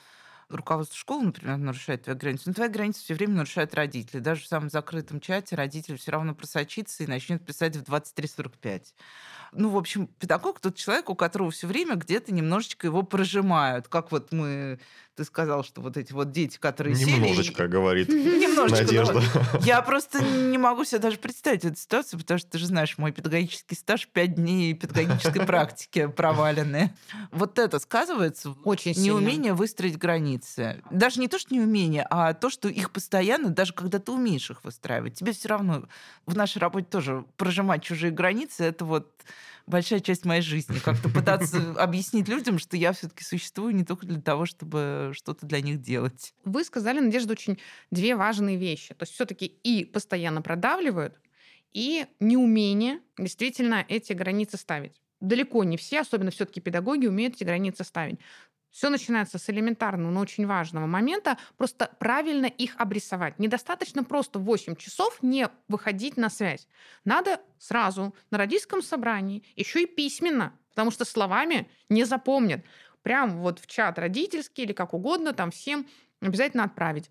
[0.50, 4.18] руководство школы, например, нарушает твои границы, но твои границы все время нарушают родители.
[4.18, 8.94] Даже в самом закрытом чате родитель все равно просочится и начнет писать в 23.45.
[9.52, 13.88] Ну, в общем, педагог тот человек, у которого все время где-то немножечко его прожимают.
[13.88, 14.80] Как вот мы
[15.20, 17.28] ты сказал, что вот эти вот дети, которые Немножечко, сели...
[17.28, 19.22] Немножечко, говорит Немножечко, Надежда.
[19.60, 23.12] Я просто не могу себе даже представить эту ситуацию, потому что ты же знаешь, мой
[23.12, 26.96] педагогический стаж пять дней педагогической практики проваленные.
[27.32, 30.82] Вот это сказывается очень неумение выстроить границы.
[30.90, 34.64] Даже не то, что неумение, а то, что их постоянно, даже когда ты умеешь их
[34.64, 35.84] выстраивать, тебе все равно
[36.24, 39.12] в нашей работе тоже прожимать чужие границы, это вот
[39.70, 40.78] большая часть моей жизни.
[40.78, 45.60] Как-то пытаться объяснить людям, что я все-таки существую не только для того, чтобы что-то для
[45.60, 46.34] них делать.
[46.44, 47.58] Вы сказали, Надежда, очень
[47.90, 48.94] две важные вещи.
[48.94, 51.18] То есть все-таки и постоянно продавливают,
[51.72, 55.00] и неумение действительно эти границы ставить.
[55.20, 58.18] Далеко не все, особенно все-таки педагоги, умеют эти границы ставить.
[58.70, 61.36] Все начинается с элементарного, но очень важного момента.
[61.56, 63.38] Просто правильно их обрисовать.
[63.38, 66.68] Недостаточно просто в 8 часов не выходить на связь.
[67.04, 72.64] Надо сразу на родительском собрании, еще и письменно, потому что словами не запомнят.
[73.02, 75.86] Прям вот в чат родительский или как угодно, там всем
[76.20, 77.10] обязательно отправить.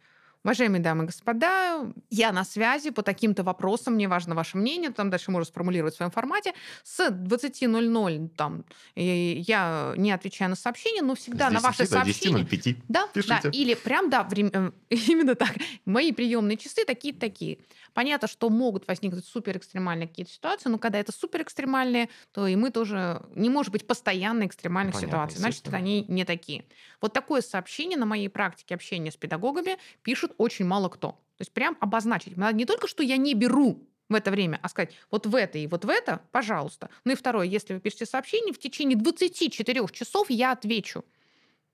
[0.49, 5.11] Уважаемые дамы и господа, я на связи по таким-то вопросам, мне важно ваше мнение, там
[5.11, 6.55] дальше можно сформулировать в своем формате.
[6.83, 12.41] С 20.00 там я не отвечаю на сообщения, но всегда на ваши сообщения...
[12.41, 12.77] 10.05.
[12.87, 13.39] Да, Пишите.
[13.43, 15.51] да, или прям, да, время, э, именно так.
[15.85, 17.59] Мои приемные часы такие-такие.
[17.93, 22.55] Понятно, что могут возникнуть супер экстремальные какие-то ситуации, но когда это супер экстремальные, то и
[22.55, 25.37] мы тоже не может быть постоянно экстремальных Понятно, ситуаций.
[25.37, 26.65] Значит, они не такие.
[27.01, 31.11] Вот такое сообщение на моей практике общения с педагогами пишут очень мало кто.
[31.11, 32.35] То есть прям обозначить.
[32.35, 35.59] Надо не только, что я не беру в это время, а сказать, вот в это
[35.59, 36.89] и вот в это, пожалуйста.
[37.05, 41.05] Ну и второе, если вы пишете сообщение, в течение 24 часов я отвечу.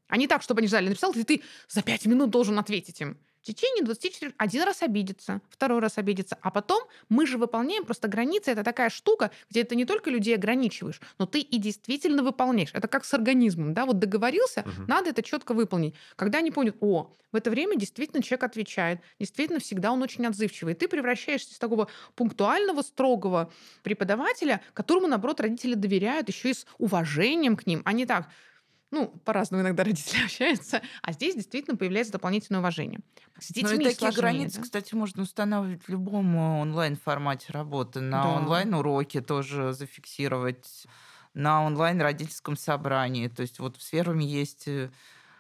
[0.07, 3.17] А не так, чтобы они ждали, написал, и ты за 5 минут должен ответить им
[3.45, 4.33] в течение 24...
[4.37, 8.49] Один раз обидится, второй раз обидится, а потом мы же выполняем просто границы.
[8.49, 12.71] Это такая штука, где ты не только людей ограничиваешь, но ты и действительно выполняешь.
[12.73, 14.87] Это как с организмом, да, вот договорился, угу.
[14.87, 15.93] надо это четко выполнить.
[16.15, 20.73] Когда они поняли, о, в это время действительно человек отвечает, действительно всегда он очень отзывчивый,
[20.73, 26.65] и ты превращаешься из такого пунктуального, строгого преподавателя, которому, наоборот, родители доверяют еще и с
[26.79, 28.27] уважением к ним, а не так,
[28.95, 33.01] ну, по-разному иногда родители общаются, а здесь действительно появляется дополнительное уважение.
[33.39, 34.63] С детьми ну, и такие сложнее, границы, да?
[34.63, 37.99] кстати, можно устанавливать в любом э, онлайн-формате работы.
[37.99, 38.29] На да.
[38.29, 40.87] онлайн-уроке тоже зафиксировать,
[41.33, 43.27] на онлайн-родительском собрании.
[43.27, 44.89] То есть вот в сферуме есть э,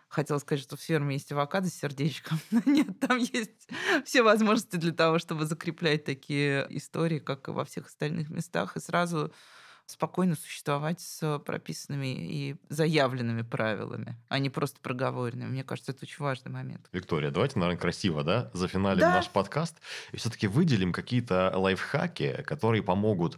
[0.09, 2.39] хотела сказать, что в ферме есть авокадо с сердечком.
[2.51, 3.69] Но нет, там есть
[4.05, 8.79] все возможности для того, чтобы закреплять такие истории, как и во всех остальных местах, и
[8.79, 9.33] сразу
[9.85, 15.49] спокойно существовать с прописанными и заявленными правилами, а не просто проговоренными.
[15.49, 16.87] Мне кажется, это очень важный момент.
[16.91, 19.13] Виктория, давайте, наверное, красиво, да, зафиналим да.
[19.13, 19.79] наш подкаст
[20.11, 23.37] и все-таки выделим какие-то лайфхаки, которые помогут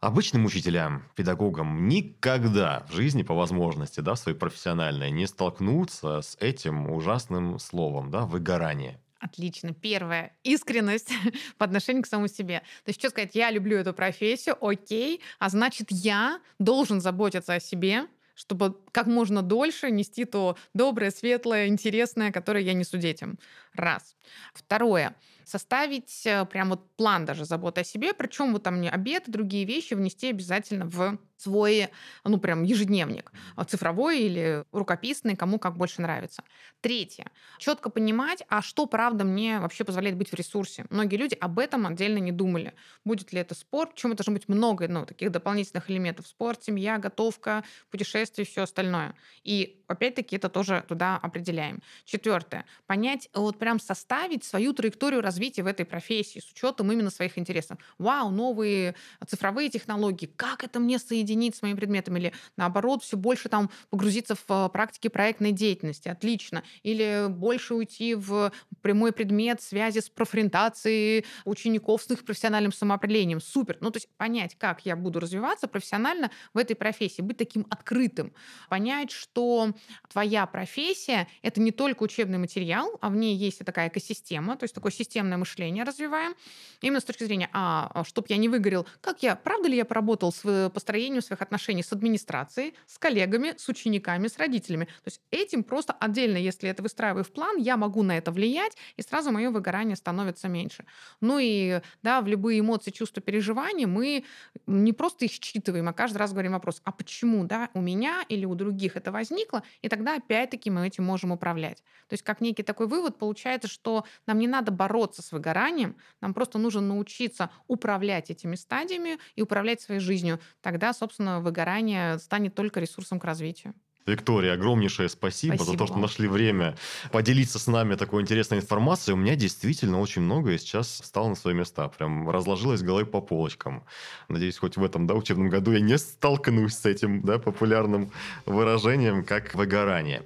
[0.00, 6.90] Обычным учителям, педагогам никогда в жизни по возможности, да, своей профессиональной, не столкнуться с этим
[6.90, 9.00] ужасным словом, да, выгорание.
[9.26, 9.74] Отлично.
[9.74, 10.32] Первое.
[10.44, 11.12] Искренность
[11.58, 12.60] по отношению к самому себе.
[12.84, 17.60] То есть, что сказать, я люблю эту профессию, окей, а значит, я должен заботиться о
[17.60, 23.38] себе, чтобы как можно дольше нести то доброе, светлое, интересное, которое я несу детям.
[23.74, 24.16] Раз.
[24.54, 25.14] Второе
[25.46, 29.30] составить э, прям вот план даже заботы о себе, причем вот там не обед и
[29.30, 31.88] другие вещи внести обязательно в свой,
[32.24, 36.42] ну, прям ежедневник, а, цифровой или рукописный, кому как больше нравится.
[36.80, 37.30] Третье.
[37.58, 40.86] Четко понимать, а что, правда, мне вообще позволяет быть в ресурсе.
[40.90, 42.74] Многие люди об этом отдельно не думали.
[43.04, 46.26] Будет ли это спорт, это должно быть много ну, таких дополнительных элементов.
[46.26, 49.14] Спорт, семья, готовка, путешествия, все остальное.
[49.42, 51.82] И, опять-таки, это тоже туда определяем.
[52.04, 52.64] Четвертое.
[52.86, 57.78] Понять, вот прям составить свою траекторию развития в этой профессии с учетом именно своих интересов.
[57.98, 58.94] Вау, новые
[59.26, 63.70] цифровые технологии, как это мне соединить соединить с моим предметом, или наоборот, все больше там
[63.90, 66.08] погрузиться в э, практики проектной деятельности.
[66.08, 66.62] Отлично.
[66.82, 68.52] Или больше уйти в
[68.82, 73.40] прямой предмет связи с профориентацией учеников с их профессиональным самоопределением.
[73.40, 73.78] Супер.
[73.80, 78.32] Ну, то есть понять, как я буду развиваться профессионально в этой профессии, быть таким открытым.
[78.68, 79.72] Понять, что
[80.08, 84.64] твоя профессия— это не только учебный материал, а в ней есть и такая экосистема, то
[84.64, 86.34] есть такое системное мышление развиваем.
[86.80, 89.84] Именно с точки зрения, а, а чтобы я не выгорел, как я, правда ли я
[89.84, 94.84] поработал с э, построением построению своих отношений с администрацией, с коллегами, с учениками, с родителями.
[94.84, 98.76] То есть этим просто отдельно, если это выстраиваю в план, я могу на это влиять,
[98.98, 100.84] и сразу мое выгорание становится меньше.
[101.20, 104.24] Ну и да, в любые эмоции, чувства, переживания мы
[104.66, 108.46] не просто их считываем, а каждый раз говорим вопрос, а почему да, у меня или
[108.46, 111.82] у других это возникло, и тогда опять-таки мы этим можем управлять.
[112.08, 116.34] То есть как некий такой вывод получается, что нам не надо бороться с выгоранием, нам
[116.34, 120.40] просто нужно научиться управлять этими стадиями и управлять своей жизнью.
[120.60, 123.74] Тогда, собственно, собственно, выгорание станет только ресурсом к развитию.
[124.06, 126.02] Виктория, огромнейшее спасибо, спасибо за то, что вам.
[126.02, 126.76] нашли время
[127.12, 129.14] поделиться с нами такой интересной информацией.
[129.14, 131.88] У меня действительно очень многое сейчас стало на свои места.
[131.88, 133.84] Прям разложилось головой по полочкам.
[134.28, 138.10] Надеюсь, хоть в этом да, учебном году я не столкнусь с этим да, популярным
[138.46, 140.22] выражением, как выгорание.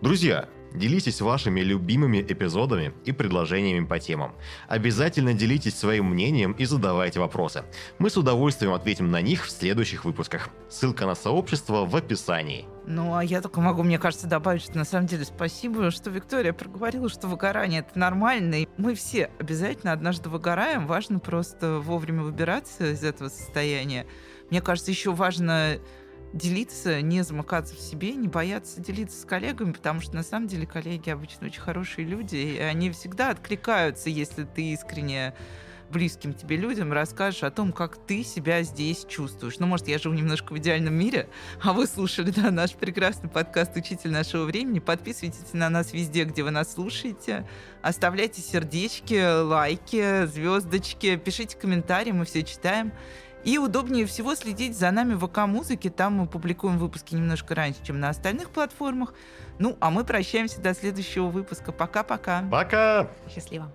[0.00, 4.34] Друзья, Делитесь вашими любимыми эпизодами и предложениями по темам.
[4.66, 7.62] Обязательно делитесь своим мнением и задавайте вопросы.
[8.00, 10.48] Мы с удовольствием ответим на них в следующих выпусках.
[10.68, 12.66] Ссылка на сообщество в описании.
[12.86, 16.52] Ну, а я только могу, мне кажется, добавить, что на самом деле спасибо, что Виктория
[16.52, 18.62] проговорила, что выгорание это нормально.
[18.62, 20.88] И мы все обязательно однажды выгораем.
[20.88, 24.06] Важно просто вовремя выбираться из этого состояния.
[24.50, 25.78] Мне кажется, еще важно
[26.34, 30.66] делиться, не замыкаться в себе, не бояться делиться с коллегами, потому что на самом деле
[30.66, 35.32] коллеги обычно очень хорошие люди, и они всегда откликаются, если ты искренне
[35.90, 39.60] близким тебе людям расскажешь о том, как ты себя здесь чувствуешь.
[39.60, 41.28] Ну, может, я живу немножко в идеальном мире,
[41.62, 44.80] а вы слушали да, наш прекрасный подкаст «Учитель нашего времени».
[44.80, 47.46] Подписывайтесь на нас везде, где вы нас слушаете.
[47.80, 52.92] Оставляйте сердечки, лайки, звездочки, пишите комментарии, мы все читаем.
[53.44, 55.90] И удобнее всего следить за нами в ВК-музыке.
[55.90, 59.14] Там мы публикуем выпуски немножко раньше, чем на остальных платформах.
[59.58, 61.70] Ну, а мы прощаемся до следующего выпуска.
[61.70, 62.42] Пока-пока.
[62.50, 63.10] Пока!
[63.28, 63.70] Счастливо.